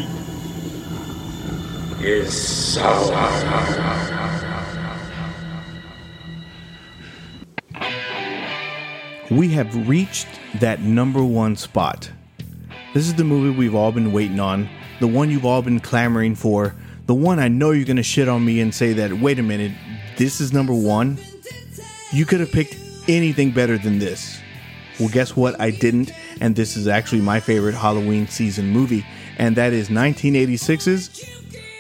is 2.03 2.33
south. 2.33 4.14
We 9.35 9.49
have 9.49 9.89
reached 9.89 10.29
that 10.61 10.81
number 10.81 11.25
one 11.25 11.57
spot. 11.57 12.09
This 12.95 13.09
is 13.09 13.15
the 13.15 13.25
movie 13.25 13.51
we've 13.51 13.75
all 13.75 13.91
been 13.91 14.13
waiting 14.13 14.39
on, 14.39 14.69
the 15.01 15.09
one 15.09 15.29
you've 15.29 15.45
all 15.45 15.61
been 15.61 15.81
clamoring 15.81 16.37
for, 16.37 16.77
the 17.07 17.15
one 17.15 17.41
I 17.41 17.49
know 17.49 17.73
you're 17.73 17.85
going 17.85 17.97
to 17.97 18.05
shit 18.05 18.29
on 18.29 18.45
me 18.45 18.61
and 18.61 18.73
say 18.73 18.93
that, 18.93 19.15
wait 19.15 19.41
a 19.41 19.43
minute, 19.43 19.73
this 20.17 20.41
is 20.41 20.53
number 20.53 20.73
one? 20.73 21.19
You 22.13 22.27
could 22.27 22.39
have 22.39 22.53
picked 22.53 22.77
anything 23.09 23.51
better 23.51 23.77
than 23.77 23.99
this. 23.99 24.41
Well, 25.01 25.09
guess 25.09 25.35
what? 25.35 25.61
I 25.61 25.73
didn't, 25.73 26.13
and 26.41 26.55
this 26.55 26.77
is 26.77 26.87
actually 26.87 27.23
my 27.23 27.41
favorite 27.41 27.75
Halloween 27.75 28.29
season 28.29 28.69
movie, 28.69 29.05
and 29.37 29.57
that 29.57 29.73
is 29.73 29.89
1986's 29.89 31.29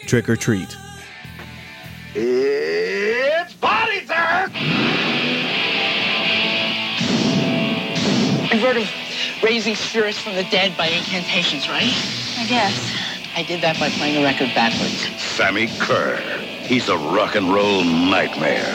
Trick 0.08 0.28
or 0.28 0.34
Treat. 0.34 0.76
Heard 8.64 8.79
of 8.79 8.90
raising 9.42 9.74
spirits 9.74 10.18
from 10.18 10.37
the 10.37 10.44
dead 10.44 10.74
by 10.74 10.87
incantations, 10.87 11.68
right? 11.68 11.92
I 12.38 12.46
guess. 12.48 12.96
I 13.37 13.42
did 13.42 13.61
that 13.61 13.79
by 13.79 13.90
playing 13.90 14.14
the 14.14 14.22
record 14.22 14.55
backwards. 14.55 15.05
Sammi 15.20 15.66
Curr. 15.81 16.16
He's 16.62 16.88
a 16.88 16.96
rock 16.96 17.35
and 17.35 17.53
roll 17.53 17.85
nightmare. 17.85 18.72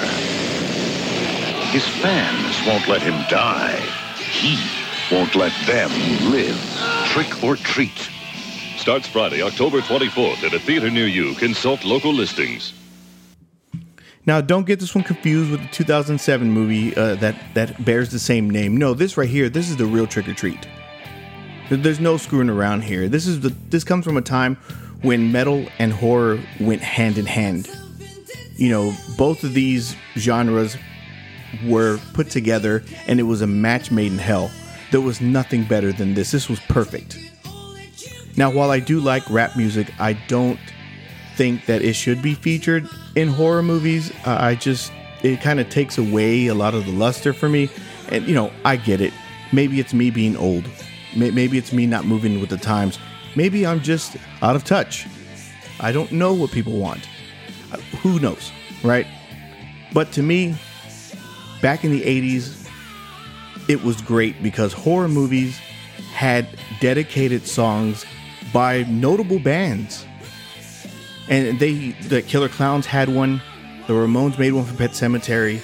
His 1.71 1.87
fans 1.87 2.67
won't 2.67 2.87
let 2.87 3.01
him 3.01 3.15
die. 3.29 3.79
He 4.19 4.59
won't 5.11 5.35
let 5.35 5.53
them 5.65 5.89
live. 6.29 6.55
Trick 7.07 7.43
or 7.43 7.55
treat. 7.55 8.11
Starts 8.77 9.07
Friday, 9.07 9.41
October 9.41 9.79
24th 9.81 10.43
at 10.43 10.53
a 10.53 10.59
theater 10.59 10.91
near 10.91 11.07
you. 11.07 11.33
Consult 11.33 11.83
local 11.83 12.13
listings. 12.13 12.78
Now, 14.25 14.41
don't 14.41 14.65
get 14.65 14.79
this 14.79 14.93
one 14.93 15.03
confused 15.03 15.51
with 15.51 15.61
the 15.61 15.67
2007 15.69 16.51
movie 16.51 16.95
uh, 16.95 17.15
that 17.15 17.35
that 17.53 17.83
bears 17.83 18.09
the 18.09 18.19
same 18.19 18.49
name. 18.49 18.77
No, 18.77 18.93
this 18.93 19.17
right 19.17 19.29
here, 19.29 19.49
this 19.49 19.69
is 19.69 19.77
the 19.77 19.85
real 19.85 20.07
Trick 20.07 20.27
or 20.27 20.33
Treat. 20.33 20.67
There's 21.69 21.99
no 21.99 22.17
screwing 22.17 22.49
around 22.49 22.83
here. 22.83 23.07
This 23.07 23.27
is 23.27 23.39
the 23.41 23.55
this 23.69 23.83
comes 23.83 24.05
from 24.05 24.17
a 24.17 24.21
time 24.21 24.55
when 25.01 25.31
metal 25.31 25.65
and 25.79 25.93
horror 25.93 26.39
went 26.59 26.81
hand 26.81 27.17
in 27.17 27.25
hand. 27.25 27.69
You 28.55 28.69
know, 28.69 28.93
both 29.17 29.43
of 29.43 29.53
these 29.53 29.95
genres 30.17 30.75
were 31.65 31.99
put 32.13 32.29
together, 32.29 32.83
and 33.07 33.19
it 33.19 33.23
was 33.23 33.41
a 33.41 33.47
match 33.47 33.91
made 33.91 34.11
in 34.11 34.17
hell. 34.17 34.51
There 34.91 35.01
was 35.01 35.21
nothing 35.21 35.63
better 35.63 35.93
than 35.93 36.13
this. 36.13 36.31
This 36.31 36.49
was 36.49 36.59
perfect. 36.61 37.17
Now, 38.35 38.51
while 38.51 38.71
I 38.71 38.79
do 38.79 38.99
like 38.99 39.29
rap 39.29 39.55
music, 39.55 39.93
I 39.99 40.13
don't 40.27 40.59
think 41.35 41.65
that 41.67 41.81
it 41.81 41.93
should 41.93 42.21
be 42.21 42.33
featured 42.33 42.89
in 43.15 43.27
horror 43.27 43.63
movies. 43.63 44.11
Uh, 44.25 44.37
I 44.39 44.55
just 44.55 44.91
it 45.23 45.41
kind 45.41 45.59
of 45.59 45.69
takes 45.69 45.97
away 45.97 46.47
a 46.47 46.55
lot 46.55 46.73
of 46.73 46.85
the 46.85 46.91
luster 46.91 47.33
for 47.33 47.49
me. 47.49 47.69
And 48.09 48.27
you 48.27 48.33
know, 48.33 48.51
I 48.65 48.75
get 48.75 49.01
it. 49.01 49.13
Maybe 49.51 49.79
it's 49.79 49.93
me 49.93 50.09
being 50.11 50.35
old. 50.37 50.65
Maybe 51.15 51.57
it's 51.57 51.73
me 51.73 51.87
not 51.87 52.05
moving 52.05 52.39
with 52.39 52.49
the 52.49 52.57
times. 52.57 52.99
Maybe 53.35 53.65
I'm 53.65 53.81
just 53.81 54.15
out 54.41 54.55
of 54.55 54.63
touch. 54.63 55.07
I 55.79 55.91
don't 55.91 56.11
know 56.11 56.33
what 56.33 56.51
people 56.51 56.73
want. 56.73 57.07
Who 58.01 58.19
knows, 58.19 58.51
right? 58.83 59.07
But 59.93 60.11
to 60.13 60.23
me, 60.23 60.55
back 61.61 61.83
in 61.83 61.91
the 61.91 62.01
80s, 62.01 62.69
it 63.67 63.83
was 63.83 64.01
great 64.01 64.41
because 64.43 64.73
horror 64.73 65.07
movies 65.07 65.57
had 66.13 66.47
dedicated 66.79 67.47
songs 67.47 68.05
by 68.53 68.83
notable 68.83 69.39
bands 69.39 70.05
and 71.29 71.59
they 71.59 71.91
the 72.07 72.21
Killer 72.21 72.49
Clowns 72.49 72.85
had 72.85 73.07
one. 73.07 73.41
The 73.87 73.93
Ramones 73.93 74.37
made 74.37 74.53
one 74.53 74.65
for 74.65 74.75
Pet 74.75 74.91
Sematary. 74.91 75.59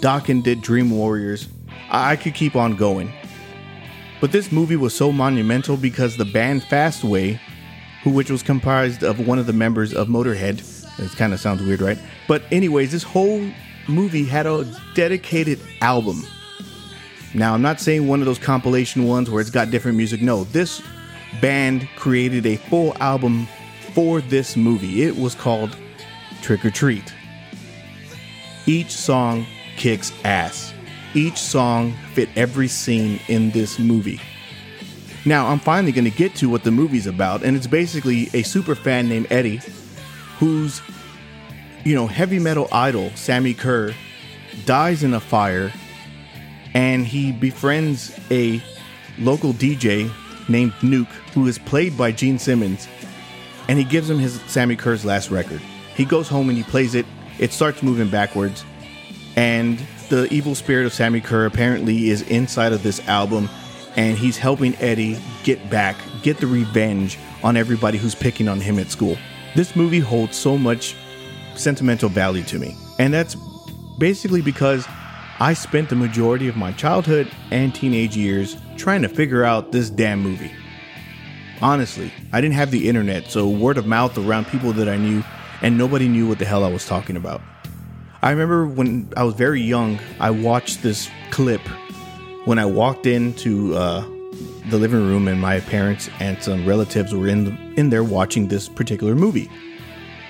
Dokken 0.00 0.42
did 0.42 0.62
Dream 0.62 0.90
Warriors. 0.90 1.48
I, 1.90 2.12
I 2.12 2.16
could 2.16 2.34
keep 2.34 2.56
on 2.56 2.76
going. 2.76 3.12
But 4.20 4.32
this 4.32 4.50
movie 4.50 4.76
was 4.76 4.94
so 4.94 5.12
monumental 5.12 5.76
because 5.76 6.16
the 6.16 6.24
band 6.24 6.62
Fastway, 6.62 7.38
who 8.02 8.10
which 8.10 8.30
was 8.30 8.42
comprised 8.42 9.04
of 9.04 9.26
one 9.26 9.38
of 9.38 9.46
the 9.46 9.52
members 9.52 9.94
of 9.94 10.08
Motorhead, 10.08 10.60
it 10.98 11.16
kind 11.16 11.32
of 11.32 11.40
sounds 11.40 11.62
weird, 11.62 11.80
right? 11.80 11.98
But 12.26 12.42
anyways, 12.50 12.90
this 12.90 13.04
whole 13.04 13.48
movie 13.88 14.24
had 14.24 14.46
a 14.46 14.64
dedicated 14.94 15.60
album. 15.80 16.24
Now, 17.34 17.54
I'm 17.54 17.62
not 17.62 17.80
saying 17.80 18.08
one 18.08 18.20
of 18.20 18.26
those 18.26 18.38
compilation 18.38 19.04
ones 19.04 19.30
where 19.30 19.40
it's 19.40 19.50
got 19.50 19.70
different 19.70 19.96
music. 19.96 20.22
No, 20.22 20.44
this 20.44 20.82
band 21.40 21.88
created 21.96 22.46
a 22.46 22.56
full 22.56 22.96
album 22.98 23.46
for 23.92 24.20
this 24.20 24.56
movie. 24.56 25.02
It 25.02 25.16
was 25.16 25.34
called 25.34 25.76
Trick 26.42 26.64
or 26.64 26.70
Treat. 26.70 27.14
Each 28.66 28.90
song 28.90 29.46
kicks 29.76 30.12
ass. 30.24 30.72
Each 31.14 31.38
song 31.38 31.94
fit 32.12 32.28
every 32.36 32.68
scene 32.68 33.18
in 33.28 33.50
this 33.50 33.78
movie. 33.78 34.20
Now, 35.24 35.46
I'm 35.48 35.58
finally 35.58 35.92
going 35.92 36.04
to 36.04 36.16
get 36.16 36.34
to 36.36 36.48
what 36.48 36.64
the 36.64 36.70
movie's 36.70 37.06
about, 37.06 37.42
and 37.42 37.56
it's 37.56 37.66
basically 37.66 38.30
a 38.34 38.42
super 38.42 38.74
fan 38.74 39.08
named 39.08 39.26
Eddie 39.30 39.60
whose, 40.38 40.80
you 41.84 41.94
know, 41.94 42.06
heavy 42.06 42.38
metal 42.38 42.68
idol, 42.72 43.10
Sammi 43.10 43.56
Curr, 43.56 43.94
dies 44.64 45.02
in 45.02 45.14
a 45.14 45.20
fire, 45.20 45.72
and 46.74 47.06
he 47.06 47.32
befriends 47.32 48.18
a 48.30 48.62
local 49.18 49.52
DJ 49.52 50.10
named 50.48 50.72
Nuke, 50.80 51.10
who 51.34 51.46
is 51.46 51.58
played 51.58 51.96
by 51.96 52.12
Gene 52.12 52.38
Simmons, 52.38 52.88
and 53.68 53.78
he 53.78 53.84
gives 53.84 54.08
him 54.08 54.18
his 54.18 54.38
Sammi 54.40 54.76
Curr's 54.76 55.04
last 55.04 55.30
record. 55.30 55.60
He 55.94 56.04
goes 56.04 56.28
home 56.28 56.48
and 56.48 56.56
he 56.58 56.64
plays 56.64 56.94
it. 56.94 57.06
It 57.38 57.52
starts 57.52 57.82
moving 57.82 58.08
backwards, 58.10 58.64
and 59.36 59.78
the 60.08 60.26
evil 60.32 60.54
spirit 60.54 60.86
of 60.86 60.92
Sammi 60.92 61.22
Curr 61.22 61.46
apparently 61.46 62.08
is 62.08 62.22
inside 62.22 62.72
of 62.72 62.82
this 62.82 63.06
album, 63.08 63.48
and 63.96 64.16
he's 64.16 64.36
helping 64.36 64.74
Eddie 64.76 65.18
get 65.44 65.70
back, 65.70 65.96
get 66.22 66.38
the 66.38 66.46
revenge 66.46 67.18
on 67.44 67.56
everybody 67.56 67.98
who's 67.98 68.14
picking 68.14 68.48
on 68.48 68.60
him 68.60 68.78
at 68.78 68.90
school. 68.90 69.16
This 69.54 69.76
movie 69.76 70.00
holds 70.00 70.36
so 70.36 70.58
much 70.58 70.96
sentimental 71.54 72.08
value 72.08 72.42
to 72.44 72.58
me, 72.58 72.76
and 72.98 73.12
that's 73.12 73.36
basically 73.98 74.42
because 74.42 74.86
I 75.40 75.54
spent 75.54 75.88
the 75.88 75.96
majority 75.96 76.48
of 76.48 76.56
my 76.56 76.72
childhood 76.72 77.30
and 77.52 77.72
teenage 77.72 78.16
years 78.16 78.56
trying 78.76 79.02
to 79.02 79.08
figure 79.08 79.44
out 79.44 79.70
this 79.70 79.90
damn 79.90 80.20
movie. 80.20 80.50
Honestly, 81.60 82.12
I 82.32 82.40
didn't 82.40 82.54
have 82.54 82.70
the 82.70 82.88
internet, 82.88 83.30
so 83.30 83.48
word 83.48 83.78
of 83.78 83.86
mouth 83.86 84.16
around 84.16 84.46
people 84.46 84.72
that 84.74 84.88
I 84.88 84.96
knew, 84.96 85.24
and 85.60 85.76
nobody 85.76 86.06
knew 86.06 86.28
what 86.28 86.38
the 86.38 86.44
hell 86.44 86.64
I 86.64 86.72
was 86.72 86.86
talking 86.86 87.16
about. 87.16 87.40
I 88.22 88.30
remember 88.30 88.66
when 88.66 89.12
I 89.16 89.24
was 89.24 89.34
very 89.34 89.60
young, 89.60 89.98
I 90.20 90.30
watched 90.30 90.82
this 90.82 91.10
clip 91.30 91.60
when 92.44 92.58
I 92.58 92.64
walked 92.64 93.06
into 93.06 93.74
uh, 93.76 94.02
the 94.70 94.78
living 94.78 95.06
room, 95.06 95.26
and 95.26 95.40
my 95.40 95.60
parents 95.60 96.08
and 96.20 96.40
some 96.42 96.64
relatives 96.64 97.12
were 97.12 97.26
in 97.26 97.44
the, 97.44 97.56
in 97.76 97.90
there 97.90 98.04
watching 98.04 98.48
this 98.48 98.68
particular 98.68 99.14
movie. 99.14 99.50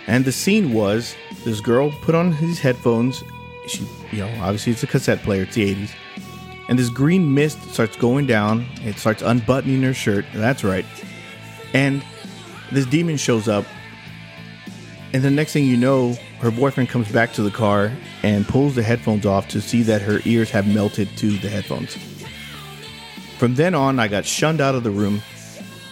And 0.06 0.24
the 0.24 0.32
scene 0.32 0.72
was 0.72 1.14
this 1.44 1.60
girl 1.60 1.90
put 2.02 2.14
on 2.14 2.34
these 2.40 2.58
headphones. 2.58 3.22
She, 3.66 3.86
you 4.12 4.20
know, 4.20 4.34
obviously 4.40 4.72
it's 4.72 4.82
a 4.82 4.86
cassette 4.86 5.22
player. 5.22 5.42
It's 5.42 5.54
the 5.54 5.74
'80s, 5.74 5.90
and 6.70 6.78
this 6.78 6.88
green 6.88 7.34
mist 7.34 7.62
starts 7.74 7.96
going 7.96 8.26
down. 8.26 8.66
It 8.84 8.96
starts 8.96 9.20
unbuttoning 9.20 9.82
her 9.82 9.92
shirt. 9.92 10.24
That's 10.32 10.64
right. 10.64 10.86
And 11.74 12.02
this 12.72 12.86
demon 12.86 13.16
shows 13.16 13.48
up, 13.48 13.64
and 15.12 15.22
the 15.22 15.30
next 15.30 15.52
thing 15.52 15.64
you 15.64 15.76
know, 15.76 16.12
her 16.40 16.50
boyfriend 16.50 16.88
comes 16.88 17.10
back 17.10 17.32
to 17.34 17.42
the 17.42 17.50
car 17.50 17.90
and 18.22 18.46
pulls 18.46 18.74
the 18.74 18.82
headphones 18.82 19.24
off 19.26 19.48
to 19.48 19.60
see 19.60 19.82
that 19.84 20.02
her 20.02 20.20
ears 20.24 20.50
have 20.50 20.66
melted 20.66 21.08
to 21.16 21.38
the 21.38 21.48
headphones. 21.48 21.96
From 23.38 23.54
then 23.54 23.74
on, 23.74 23.98
I 23.98 24.08
got 24.08 24.24
shunned 24.24 24.60
out 24.60 24.74
of 24.74 24.82
the 24.82 24.90
room, 24.90 25.22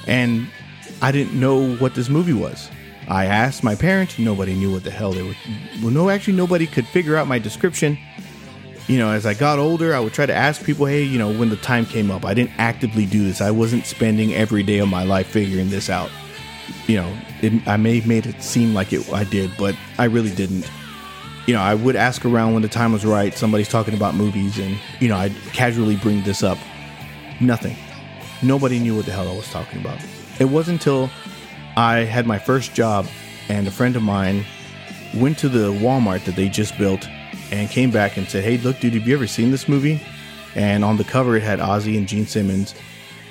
and 0.07 0.49
I 1.01 1.13
didn't 1.13 1.39
know 1.39 1.77
what 1.77 1.95
this 1.95 2.09
movie 2.09 2.33
was. 2.33 2.71
I 3.09 3.27
asked 3.27 3.63
my 3.63 3.75
parents, 3.75 4.19
nobody 4.19 4.55
knew 4.55 4.73
what 4.73 4.85
the 4.85 4.91
hell 4.91 5.13
they 5.13 5.23
were. 5.23 5.35
Well, 5.81 5.93
no, 5.93 6.11
actually, 6.11 6.37
nobody 6.37 6.67
could 6.67 6.87
figure 6.87 7.17
out 7.17 7.29
my 7.29 7.39
description. 7.39 7.97
You 8.89 8.99
know, 8.99 9.11
as 9.11 9.27
I 9.27 9.35
got 9.35 9.59
older, 9.59 9.95
I 9.95 10.01
would 10.01 10.13
try 10.13 10.27
to 10.27 10.35
ask 10.35 10.63
people, 10.63 10.87
hey, 10.87 11.03
you 11.03 11.19
know, 11.19 11.33
when 11.33 11.49
the 11.49 11.57
time 11.57 11.87
came 11.87 12.09
up. 12.11 12.25
I 12.25 12.35
didn't 12.35 12.53
actively 12.57 13.05
do 13.05 13.25
this. 13.25 13.41
I 13.41 13.51
wasn't 13.51 13.85
spending 13.85 14.33
every 14.33 14.63
day 14.63 14.79
of 14.79 14.89
my 14.89 15.03
life 15.03 15.27
figuring 15.27 15.71
this 15.71 15.91
out. 15.91 16.11
You 16.87 16.99
know, 16.99 17.19
it, 17.43 17.67
I 17.67 17.77
may 17.77 17.97
have 17.97 18.07
made 18.07 18.27
it 18.27 18.41
seem 18.41 18.75
like 18.75 18.93
it, 18.93 19.13
I 19.13 19.25
did, 19.25 19.51
but 19.59 19.77
I 19.99 20.05
really 20.05 20.33
didn't. 20.33 20.71
You 21.47 21.55
know, 21.55 21.61
I 21.61 21.75
would 21.75 21.97
ask 21.97 22.25
around 22.25 22.53
when 22.53 22.63
the 22.63 22.69
time 22.69 22.93
was 22.93 23.05
right. 23.05 23.35
Somebody's 23.35 23.69
talking 23.69 23.95
about 23.95 24.15
movies, 24.15 24.59
and, 24.59 24.79
you 25.01 25.09
know, 25.09 25.17
I'd 25.17 25.35
casually 25.53 25.97
bring 25.97 26.23
this 26.23 26.45
up. 26.45 26.59
Nothing. 27.41 27.77
Nobody 28.43 28.79
knew 28.79 28.95
what 28.95 29.07
the 29.07 29.13
hell 29.13 29.29
I 29.29 29.35
was 29.35 29.51
talking 29.51 29.81
about. 29.81 29.99
It 30.39 30.45
wasn't 30.45 30.81
until 30.81 31.11
I 31.77 31.99
had 31.99 32.27
my 32.27 32.39
first 32.39 32.75
job, 32.75 33.09
and 33.49 33.67
a 33.67 33.71
friend 33.71 33.97
of 33.97 34.03
mine 34.03 34.45
went 35.15 35.39
to 35.39 35.49
the 35.49 35.73
Walmart 35.73 36.25
that 36.25 36.37
they 36.37 36.49
just 36.49 36.79
built 36.79 37.09
and 37.51 37.69
came 37.71 37.91
back 37.91 38.17
and 38.17 38.29
said, 38.29 38.45
Hey, 38.45 38.59
look, 38.59 38.81
dude, 38.81 38.95
have 38.95 39.07
you 39.07 39.15
ever 39.15 39.27
seen 39.27 39.51
this 39.51 39.69
movie? 39.69 40.01
And 40.55 40.85
on 40.85 40.97
the 40.97 41.05
cover, 41.05 41.37
it 41.37 41.43
had 41.43 41.59
Ozzy 41.59 41.97
and 41.99 42.09
Gene 42.09 42.27
Simmons. 42.27 42.75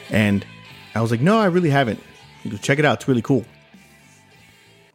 And 0.09 0.45
I 0.93 1.01
was 1.01 1.11
like, 1.11 1.21
No, 1.21 1.39
I 1.39 1.45
really 1.45 1.69
haven't. 1.69 1.99
Goes, 2.47 2.59
Check 2.59 2.79
it 2.79 2.85
out. 2.85 2.99
It's 2.99 3.07
really 3.07 3.21
cool. 3.21 3.45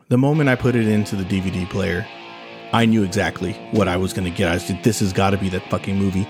The 0.09 0.18
moment 0.18 0.48
I 0.48 0.56
put 0.56 0.74
it 0.74 0.88
into 0.88 1.16
the 1.16 1.24
DVD 1.24 1.68
player, 1.68 2.06
I 2.72 2.85
knew 2.85 3.04
exactly 3.04 3.52
what 3.72 3.88
I 3.88 3.96
was 3.96 4.12
going 4.12 4.30
to 4.30 4.37
get. 4.37 4.50
I 4.50 4.59
said, 4.59 4.83
This 4.83 5.00
has 5.00 5.12
got 5.12 5.30
to 5.30 5.38
be 5.38 5.48
that 5.50 5.68
fucking 5.70 5.96
movie. 5.96 6.26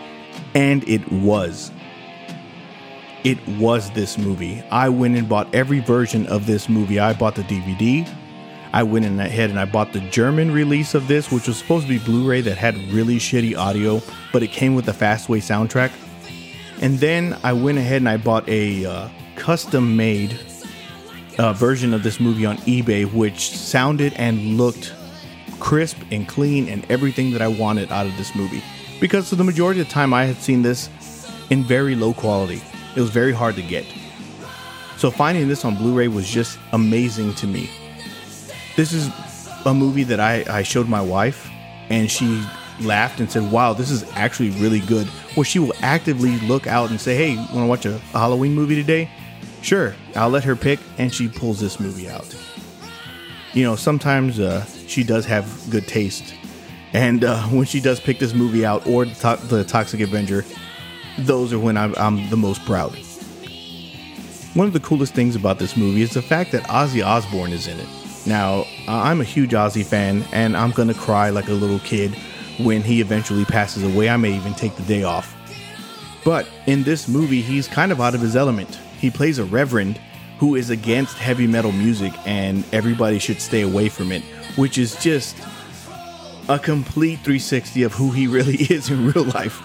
And 0.55 0.87
it 0.89 1.11
was 1.11 1.71
it 3.25 3.39
was 3.59 3.91
this 3.91 4.17
movie. 4.17 4.63
I 4.71 4.89
went 4.89 5.17
and 5.17 5.29
bought 5.29 5.55
every 5.55 5.81
version 5.81 6.27
of 6.27 6.47
this 6.47 6.69
movie. 6.69 6.99
I 6.99 7.13
bought 7.13 7.35
the 7.35 7.43
DVD. 7.43 8.09
I 8.73 8.85
went 8.85 9.05
in 9.05 9.19
ahead 9.19 9.51
and 9.51 9.59
I 9.59 9.65
bought 9.65 9.93
the 9.93 10.01
German 10.01 10.53
release 10.53 10.95
of 10.95 11.09
this, 11.09 11.33
which 11.33 11.49
was 11.49 11.59
supposed 11.59 11.87
to 11.87 11.99
be 11.99 11.99
Blu 11.99 12.29
ray 12.29 12.41
that 12.43 12.57
had 12.57 12.77
really 12.93 13.17
shitty 13.17 13.57
audio, 13.57 14.01
but 14.33 14.43
it 14.43 14.49
came 14.49 14.75
with 14.75 14.85
the 14.85 14.93
Fastway 14.93 15.39
soundtrack. 15.39 15.91
And 16.81 16.99
then 16.99 17.37
I 17.43 17.53
went 17.53 17.79
ahead 17.79 18.01
and 18.01 18.09
I 18.09 18.17
bought 18.17 18.49
a 18.49 18.87
uh, 18.87 19.09
custom 19.35 19.97
made 19.97 20.39
uh, 21.39 21.53
version 21.53 21.93
of 21.93 22.03
this 22.03 22.21
movie 22.21 22.47
on 22.47 22.59
eBay, 22.59 23.13
which 23.13 23.57
sounded 23.57 24.13
and 24.15 24.57
looked 24.57 24.95
crisp 25.59 25.99
and 26.11 26.29
clean 26.29 26.69
and 26.69 26.89
everything 26.91 27.33
that 27.33 27.43
I 27.43 27.49
wanted 27.49 27.91
out 27.91 28.07
of 28.07 28.17
this 28.17 28.35
movie. 28.35 28.63
Because 29.01 29.29
for 29.29 29.37
the 29.37 29.45
majority 29.45 29.81
of 29.81 29.89
the 29.89 29.93
time, 29.93 30.15
I 30.15 30.25
had 30.25 30.37
seen 30.37 30.63
this 30.63 30.89
in 31.51 31.65
very 31.65 31.97
low 31.97 32.15
quality. 32.15 32.63
It 32.95 33.01
was 33.01 33.11
very 33.11 33.33
hard 33.33 33.57
to 33.57 33.63
get. 33.63 33.85
So 34.97 35.11
finding 35.11 35.49
this 35.49 35.65
on 35.65 35.77
Blu 35.77 35.95
ray 35.95 36.09
was 36.09 36.29
just 36.29 36.59
amazing 36.73 37.35
to 37.37 37.47
me. 37.47 37.69
This 38.81 38.95
is 38.95 39.11
a 39.67 39.75
movie 39.75 40.05
that 40.05 40.21
I, 40.21 40.43
I 40.49 40.63
showed 40.63 40.89
my 40.89 41.03
wife, 41.03 41.51
and 41.91 42.11
she 42.11 42.43
laughed 42.81 43.21
and 43.21 43.31
said, 43.31 43.53
Wow, 43.53 43.75
this 43.75 43.91
is 43.91 44.11
actually 44.13 44.49
really 44.53 44.81
good. 44.81 45.07
Where 45.35 45.45
she 45.45 45.59
will 45.59 45.75
actively 45.83 46.39
look 46.41 46.67
out 46.67 46.89
and 46.89 46.99
say, 46.99 47.15
Hey, 47.15 47.37
want 47.37 47.51
to 47.53 47.67
watch 47.67 47.85
a, 47.85 47.97
a 47.97 48.19
Halloween 48.19 48.55
movie 48.55 48.77
today? 48.77 49.11
Sure, 49.61 49.95
I'll 50.17 50.31
let 50.31 50.45
her 50.45 50.57
pick, 50.57 50.81
and 50.97 51.13
she 51.13 51.29
pulls 51.29 51.61
this 51.61 51.79
movie 51.79 52.09
out. 52.09 52.35
You 53.53 53.65
know, 53.65 53.77
sometimes 53.77 54.41
uh, 54.41 54.65
she 54.87 55.05
does 55.05 55.27
have 55.27 55.47
good 55.69 55.87
taste. 55.87 56.33
And 56.95 57.23
uh, 57.23 57.43
when 57.49 57.67
she 57.67 57.83
does 57.83 58.01
pick 58.01 58.19
this 58.19 58.33
movie 58.33 58.65
out 58.65 58.87
or 58.87 59.05
the, 59.05 59.15
to- 59.37 59.47
the 59.47 59.63
Toxic 59.63 60.01
Avenger, 60.01 60.43
those 61.19 61.53
are 61.53 61.59
when 61.59 61.77
I'm, 61.77 61.95
I'm 61.99 62.31
the 62.31 62.39
most 62.39 62.65
proud. 62.65 62.97
One 64.55 64.67
of 64.67 64.73
the 64.73 64.81
coolest 64.81 65.13
things 65.13 65.37
about 65.37 65.59
this 65.59 65.77
movie 65.77 66.01
is 66.01 66.15
the 66.15 66.23
fact 66.23 66.51
that 66.53 66.63
Ozzy 66.63 67.05
Osbourne 67.05 67.53
is 67.53 67.67
in 67.67 67.79
it. 67.79 68.00
Now, 68.27 68.67
I'm 68.87 69.21
a 69.21 69.25
huge 69.25 69.53
Ozzy 69.53 69.85
fan, 69.85 70.25
and 70.33 70.57
I'm 70.57 70.71
gonna 70.73 70.95
cry 70.95 71.31
like 71.31 71.49
a 71.49 71.53
little 71.55 71.79
kid 71.81 72.15
when 72.59 72.83
he 72.83 73.01
eventually 73.01 73.45
passes 73.45 73.83
away. 73.83 74.09
I 74.09 74.17
may 74.17 74.35
even 74.35 74.55
take 74.55 74.77
the 74.77 74.83
day 74.83 75.03
off. 75.03 75.35
But 76.25 76.47
in 76.67 76.83
this 76.83 77.09
movie, 77.09 77.41
he's 77.41 77.67
kind 77.67 77.93
of 77.93 78.01
out 78.01 78.15
of 78.15 78.21
his 78.21 78.37
element. 78.37 78.79
He 78.99 79.11
plays 79.11 79.39
a 79.39 79.45
reverend 79.45 79.99
who 80.39 80.55
is 80.55 80.71
against 80.71 81.17
heavy 81.17 81.47
metal 81.47 81.73
music, 81.73 82.13
and 82.27 82.65
everybody 82.73 83.19
should 83.19 83.41
stay 83.41 83.63
away 83.63 83.89
from 83.89 84.13
it, 84.13 84.23
which 84.57 84.79
is 84.79 84.97
just 84.97 85.37
a 86.49 86.59
complete 86.59 87.17
360 87.17 87.83
of 87.85 87.93
who 87.93 88.11
he 88.11 88.27
really 88.27 88.57
is 88.57 88.91
in 88.91 89.13
real 89.13 89.25
life. 89.25 89.63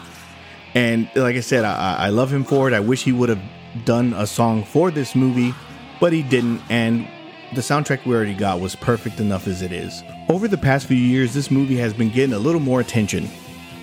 And 0.73 1.09
like 1.15 1.35
I 1.35 1.41
said, 1.41 1.65
I, 1.65 1.95
I 1.95 2.09
love 2.09 2.31
him 2.31 2.43
for 2.43 2.67
it. 2.67 2.73
I 2.73 2.81
wish 2.81 3.03
he 3.03 3.11
would 3.11 3.29
have 3.29 3.41
done 3.85 4.13
a 4.13 4.27
song 4.27 4.63
for 4.63 4.91
this 4.91 5.15
movie, 5.15 5.53
but 5.99 6.13
he 6.13 6.21
didn't. 6.21 6.61
And 6.69 7.07
the 7.55 7.61
soundtrack 7.61 8.05
we 8.05 8.13
already 8.13 8.33
got 8.33 8.59
was 8.59 8.75
perfect 8.75 9.19
enough 9.19 9.47
as 9.47 9.61
it 9.61 9.71
is. 9.71 10.03
Over 10.29 10.47
the 10.47 10.57
past 10.57 10.87
few 10.87 10.97
years, 10.97 11.33
this 11.33 11.49
movie 11.49 11.77
has 11.77 11.93
been 11.93 12.09
getting 12.09 12.33
a 12.33 12.39
little 12.39 12.61
more 12.61 12.81
attention. 12.81 13.29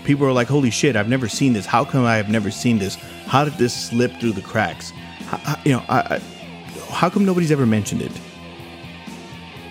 People 0.05 0.27
are 0.27 0.33
like, 0.33 0.49
holy 0.49 0.71
shit, 0.71 0.97
I've 0.97 1.09
never 1.09 1.29
seen 1.29 1.53
this. 1.53 1.65
How 1.65 1.85
come 1.85 2.05
I 2.05 2.17
have 2.17 2.29
never 2.29 2.51
seen 2.51 2.79
this? 2.79 2.97
How 3.27 3.45
did 3.45 3.55
this 3.55 3.73
slip 3.73 4.13
through 4.21 4.33
the 4.33 4.43
cracks? 4.43 4.91
How, 5.27 5.61
you 5.65 5.73
know, 5.73 5.85
I, 5.89 5.99
I, 5.99 6.21
how 6.93 7.09
come 7.09 7.25
nobody's 7.25 7.53
ever 7.53 7.67
mentioned 7.67 8.03
it? 8.03 8.13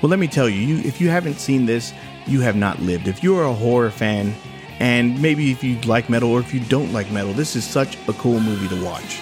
Well, 0.01 0.09
let 0.09 0.19
me 0.19 0.27
tell 0.27 0.49
you, 0.49 0.59
you, 0.59 0.77
if 0.79 0.99
you 0.99 1.09
haven't 1.09 1.35
seen 1.35 1.65
this, 1.65 1.93
you 2.25 2.41
have 2.41 2.55
not 2.55 2.79
lived. 2.79 3.07
If 3.07 3.21
you're 3.21 3.43
a 3.43 3.53
horror 3.53 3.91
fan, 3.91 4.33
and 4.79 5.21
maybe 5.21 5.51
if 5.51 5.63
you 5.63 5.79
like 5.81 6.09
metal 6.09 6.31
or 6.31 6.39
if 6.39 6.53
you 6.53 6.59
don't 6.61 6.91
like 6.91 7.11
metal, 7.11 7.33
this 7.33 7.55
is 7.55 7.63
such 7.63 7.97
a 8.07 8.13
cool 8.13 8.39
movie 8.39 8.67
to 8.69 8.83
watch. 8.83 9.19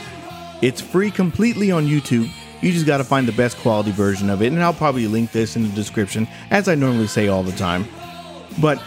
It's 0.62 0.80
free 0.80 1.12
completely 1.12 1.72
on 1.72 1.86
YouTube. 1.86 2.30
You 2.62 2.72
just 2.72 2.86
got 2.86 2.98
to 2.98 3.04
find 3.04 3.28
the 3.28 3.32
best 3.32 3.58
quality 3.58 3.92
version 3.92 4.30
of 4.30 4.42
it, 4.42 4.52
and 4.52 4.62
I'll 4.62 4.74
probably 4.74 5.08
link 5.08 5.32
this 5.32 5.56
in 5.56 5.64
the 5.64 5.70
description, 5.70 6.28
as 6.52 6.68
I 6.68 6.76
normally 6.76 7.08
say 7.08 7.28
all 7.28 7.44
the 7.44 7.54
time. 7.54 7.86
But 8.60 8.82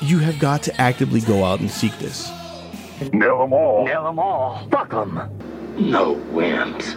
you 0.00 0.18
have 0.20 0.38
got 0.38 0.62
to 0.64 0.80
actively 0.80 1.20
go 1.20 1.44
out 1.44 1.60
and 1.60 1.70
seek 1.70 1.96
this. 1.98 2.30
Nail 3.12 3.40
them 3.40 3.52
all. 3.52 3.84
Nail 3.84 4.04
them 4.04 4.18
all. 4.18 4.66
Fuck 4.70 4.90
them. 4.90 5.16
No 5.76 6.16
wimps. 6.32 6.96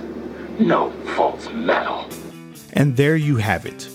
No 0.60 0.92
false 1.16 1.50
metal. 1.50 2.08
And 2.74 2.96
there 2.96 3.16
you 3.16 3.38
have 3.38 3.66
it. 3.66 3.90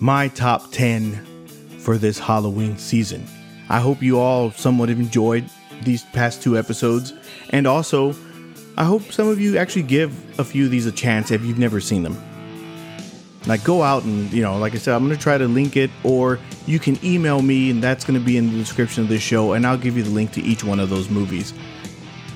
My 0.00 0.28
top 0.28 0.72
10 0.72 1.48
for 1.78 1.98
this 1.98 2.18
Halloween 2.18 2.78
season. 2.78 3.26
I 3.68 3.80
hope 3.80 4.02
you 4.02 4.18
all 4.18 4.50
somewhat 4.52 4.90
enjoyed 4.90 5.44
these 5.82 6.04
past 6.04 6.42
two 6.42 6.56
episodes. 6.56 7.12
And 7.50 7.66
also, 7.66 8.14
I 8.78 8.84
hope 8.84 9.10
some 9.10 9.28
of 9.28 9.40
you 9.40 9.56
actually 9.56 9.84
give 9.84 10.38
a 10.38 10.44
few 10.44 10.66
of 10.66 10.70
these 10.70 10.84
a 10.84 10.92
chance 10.92 11.30
if 11.30 11.42
you've 11.42 11.58
never 11.58 11.80
seen 11.80 12.02
them. 12.02 12.22
Like, 13.46 13.64
go 13.64 13.82
out 13.82 14.04
and, 14.04 14.30
you 14.32 14.42
know, 14.42 14.58
like 14.58 14.74
I 14.74 14.78
said, 14.78 14.94
I'm 14.94 15.04
going 15.06 15.16
to 15.16 15.22
try 15.22 15.38
to 15.38 15.46
link 15.46 15.76
it, 15.76 15.90
or 16.02 16.38
you 16.66 16.78
can 16.78 17.02
email 17.04 17.40
me, 17.40 17.70
and 17.70 17.82
that's 17.82 18.04
going 18.04 18.18
to 18.18 18.24
be 18.24 18.36
in 18.36 18.50
the 18.50 18.58
description 18.58 19.04
of 19.04 19.08
this 19.08 19.22
show, 19.22 19.52
and 19.52 19.66
I'll 19.66 19.78
give 19.78 19.96
you 19.96 20.02
the 20.02 20.10
link 20.10 20.32
to 20.32 20.42
each 20.42 20.62
one 20.64 20.80
of 20.80 20.90
those 20.90 21.08
movies. 21.08 21.54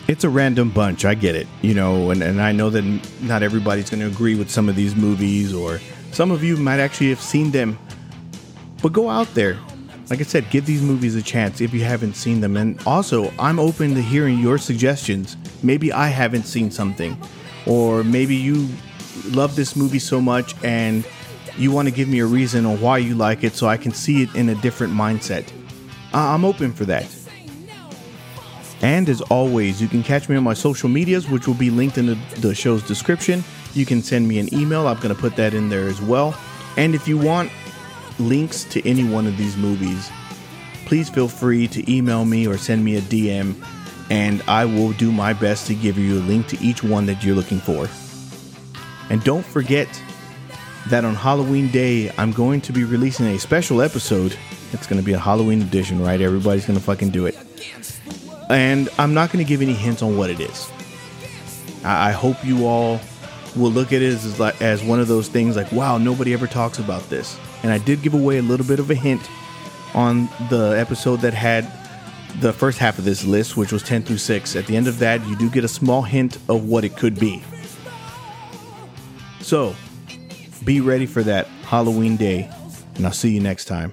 It's 0.09 0.25
a 0.25 0.31
random 0.31 0.71
bunch, 0.71 1.05
I 1.05 1.15
get 1.15 1.35
it, 1.35 1.47
you 1.63 1.75
know, 1.75 2.11
and, 2.11 2.23
and 2.23 2.41
I 2.41 2.53
know 2.53 2.71
that 2.71 2.85
not 3.21 3.43
everybody's 3.43 3.91
going 3.91 4.01
to 4.01 4.07
agree 4.07 4.37
with 4.37 4.51
some 4.51 4.69
of 4.69 4.77
these 4.77 4.95
movies, 4.95 5.53
or 5.53 5.81
some 6.13 6.31
of 6.31 6.43
you 6.43 6.57
might 6.57 6.81
actually 6.81 7.11
have 7.11 7.21
seen 7.21 7.51
them. 7.51 7.79
But 8.81 8.93
go 8.93 9.11
out 9.11 9.35
there. 9.35 9.59
Like 10.11 10.19
I 10.19 10.25
said, 10.25 10.51
give 10.51 10.67
these 10.67 10.83
movies 10.83 11.15
a 11.15 11.23
chance 11.23 11.61
if 11.61 11.73
you 11.73 11.85
haven't 11.85 12.15
seen 12.15 12.41
them. 12.41 12.57
And 12.57 12.81
also, 12.85 13.33
I'm 13.39 13.61
open 13.61 13.95
to 13.95 14.03
hearing 14.03 14.39
your 14.41 14.59
suggestions. 14.59 15.37
Maybe 15.63 15.93
I 15.93 16.09
haven't 16.09 16.47
seen 16.47 16.73
something, 16.73 17.17
or 17.65 18.03
maybe 18.03 18.35
you 18.35 18.69
love 19.31 19.55
this 19.55 19.77
movie 19.77 20.01
so 20.01 20.21
much 20.21 20.55
and 20.65 21.07
you 21.57 21.71
want 21.71 21.87
to 21.87 21.95
give 21.95 22.09
me 22.09 22.19
a 22.19 22.27
reason 22.27 22.67
on 22.67 22.81
why 22.81 22.99
you 22.99 23.15
like 23.15 23.45
it 23.45 23.55
so 23.55 23.69
I 23.69 23.77
can 23.77 23.93
see 23.93 24.23
it 24.23 24.35
in 24.35 24.49
a 24.49 24.55
different 24.57 24.93
mindset. 24.93 25.49
I'm 26.13 26.45
open 26.45 26.73
for 26.73 26.85
that. 26.87 27.07
And 28.83 29.09
as 29.09 29.21
always, 29.21 29.81
you 29.81 29.87
can 29.87 30.03
catch 30.03 30.29
me 30.29 30.37
on 30.37 30.43
my 30.43 30.55
social 30.55 30.89
medias, 30.89 31.29
which 31.29 31.47
will 31.47 31.55
be 31.55 31.71
linked 31.71 31.99
in 31.99 32.07
the, 32.07 32.19
the 32.39 32.55
show's 32.55 32.83
description. 32.83 33.45
You 33.75 33.87
can 33.87 34.03
send 34.03 34.27
me 34.27 34.39
an 34.39 34.53
email, 34.53 34.89
I'm 34.89 34.97
going 34.97 35.15
to 35.15 35.21
put 35.21 35.37
that 35.37 35.55
in 35.55 35.69
there 35.69 35.87
as 35.87 36.01
well. 36.01 36.35
And 36.77 36.95
if 36.95 37.07
you 37.07 37.19
want 37.19 37.53
links 38.21 38.65
to 38.65 38.89
any 38.89 39.05
one 39.05 39.27
of 39.27 39.37
these 39.37 39.57
movies, 39.57 40.11
please 40.87 41.09
feel 41.09 41.29
free 41.29 41.67
to 41.69 41.93
email 41.93 42.25
me 42.25 42.47
or 42.47 42.59
send 42.59 42.85
me 42.85 42.97
a 42.97 43.01
DM, 43.01 43.55
and 44.11 44.43
I 44.47 44.65
will 44.65 44.93
do 44.93 45.11
my 45.11 45.33
best 45.33 45.67
to 45.69 45.75
give 45.75 45.99
you 45.99 46.19
a 46.19 46.23
link 46.23 46.47
to 46.49 46.59
each 46.61 46.83
one 46.83 47.07
that 47.07 47.25
you're 47.25 47.35
looking 47.35 47.61
for. 47.61 47.89
And 49.11 49.23
don't 49.25 49.45
forget 49.45 49.89
that 50.89 51.05
on 51.05 51.15
Halloween 51.15 51.69
Day, 51.69 52.11
I'm 52.17 52.33
going 52.33 52.61
to 52.63 52.73
be 52.73 52.85
releasing 52.85 53.27
a 53.27 53.39
special 53.39 53.83
episode. 53.83 54.37
It's 54.73 54.87
going 54.87 55.01
to 55.01 55.05
be 55.05 55.13
a 55.13 55.19
Halloween 55.19 55.63
edition, 55.63 56.03
right? 56.03 56.21
Everybody's 56.21 56.67
going 56.67 56.79
to 56.79 56.85
fucking 56.85 57.11
do 57.11 57.27
it. 57.27 57.37
And 58.49 58.89
I'm 58.99 59.15
not 59.15 59.31
going 59.31 59.45
to 59.45 59.49
give 59.49 59.63
any 59.63 59.75
hints 59.75 60.03
on 60.03 60.17
what 60.17 60.31
it 60.31 60.41
is. 60.41 60.71
I, 61.85 62.13
hope 62.13 62.45
you 62.45 62.67
all 62.67 63.01
will 63.57 63.71
look 63.71 63.93
at 63.93 64.03
it 64.03 64.13
as, 64.13 64.39
like, 64.39 64.61
as 64.61 64.83
one 64.83 65.01
of 65.01 65.09
those 65.09 65.29
things 65.29 65.57
like, 65.57 65.71
wow, 65.73 65.99
nobody 65.99 66.33
ever 66.33 66.47
talks 66.47 66.79
about 66.79 67.09
this. 67.09 67.39
And 67.63 67.73
I 67.73 67.79
did 67.79 68.03
give 68.03 68.15
away 68.15 68.39
a 68.39 68.43
little 68.43 68.67
bit 68.67 68.79
of 68.79 68.91
a 68.91 68.95
hint 68.95 69.29
on 69.95 70.29
the 70.49 70.75
episode 70.79 71.21
that 71.21 71.35
had 71.35 71.71
the 72.41 72.53
first 72.53 72.79
half 72.79 72.99
of 72.99 73.05
this 73.05 73.25
list, 73.25 73.57
which 73.57 73.73
was 73.73 73.83
10 73.83 74.03
through 74.03 74.19
6. 74.19 74.57
At 74.57 74.67
the 74.67 74.77
end 74.77 74.87
of 74.87 74.99
that, 75.01 75.27
you 75.27 75.37
do 75.37 75.51
get 75.51 75.65
a 75.65 75.69
small 75.69 76.03
hint 76.03 76.37
of 76.49 76.65
what 76.65 76.85
it 76.85 76.97
could 76.97 77.19
be. 77.19 77.43
So, 79.41 79.75
be 80.65 80.81
ready 80.81 81.07
for 81.07 81.23
that 81.23 81.47
Halloween 81.65 82.17
day, 82.17 82.49
and 82.97 83.07
I'll 83.07 83.13
see 83.13 83.31
you 83.31 83.41
next 83.41 83.65
time. 83.65 83.93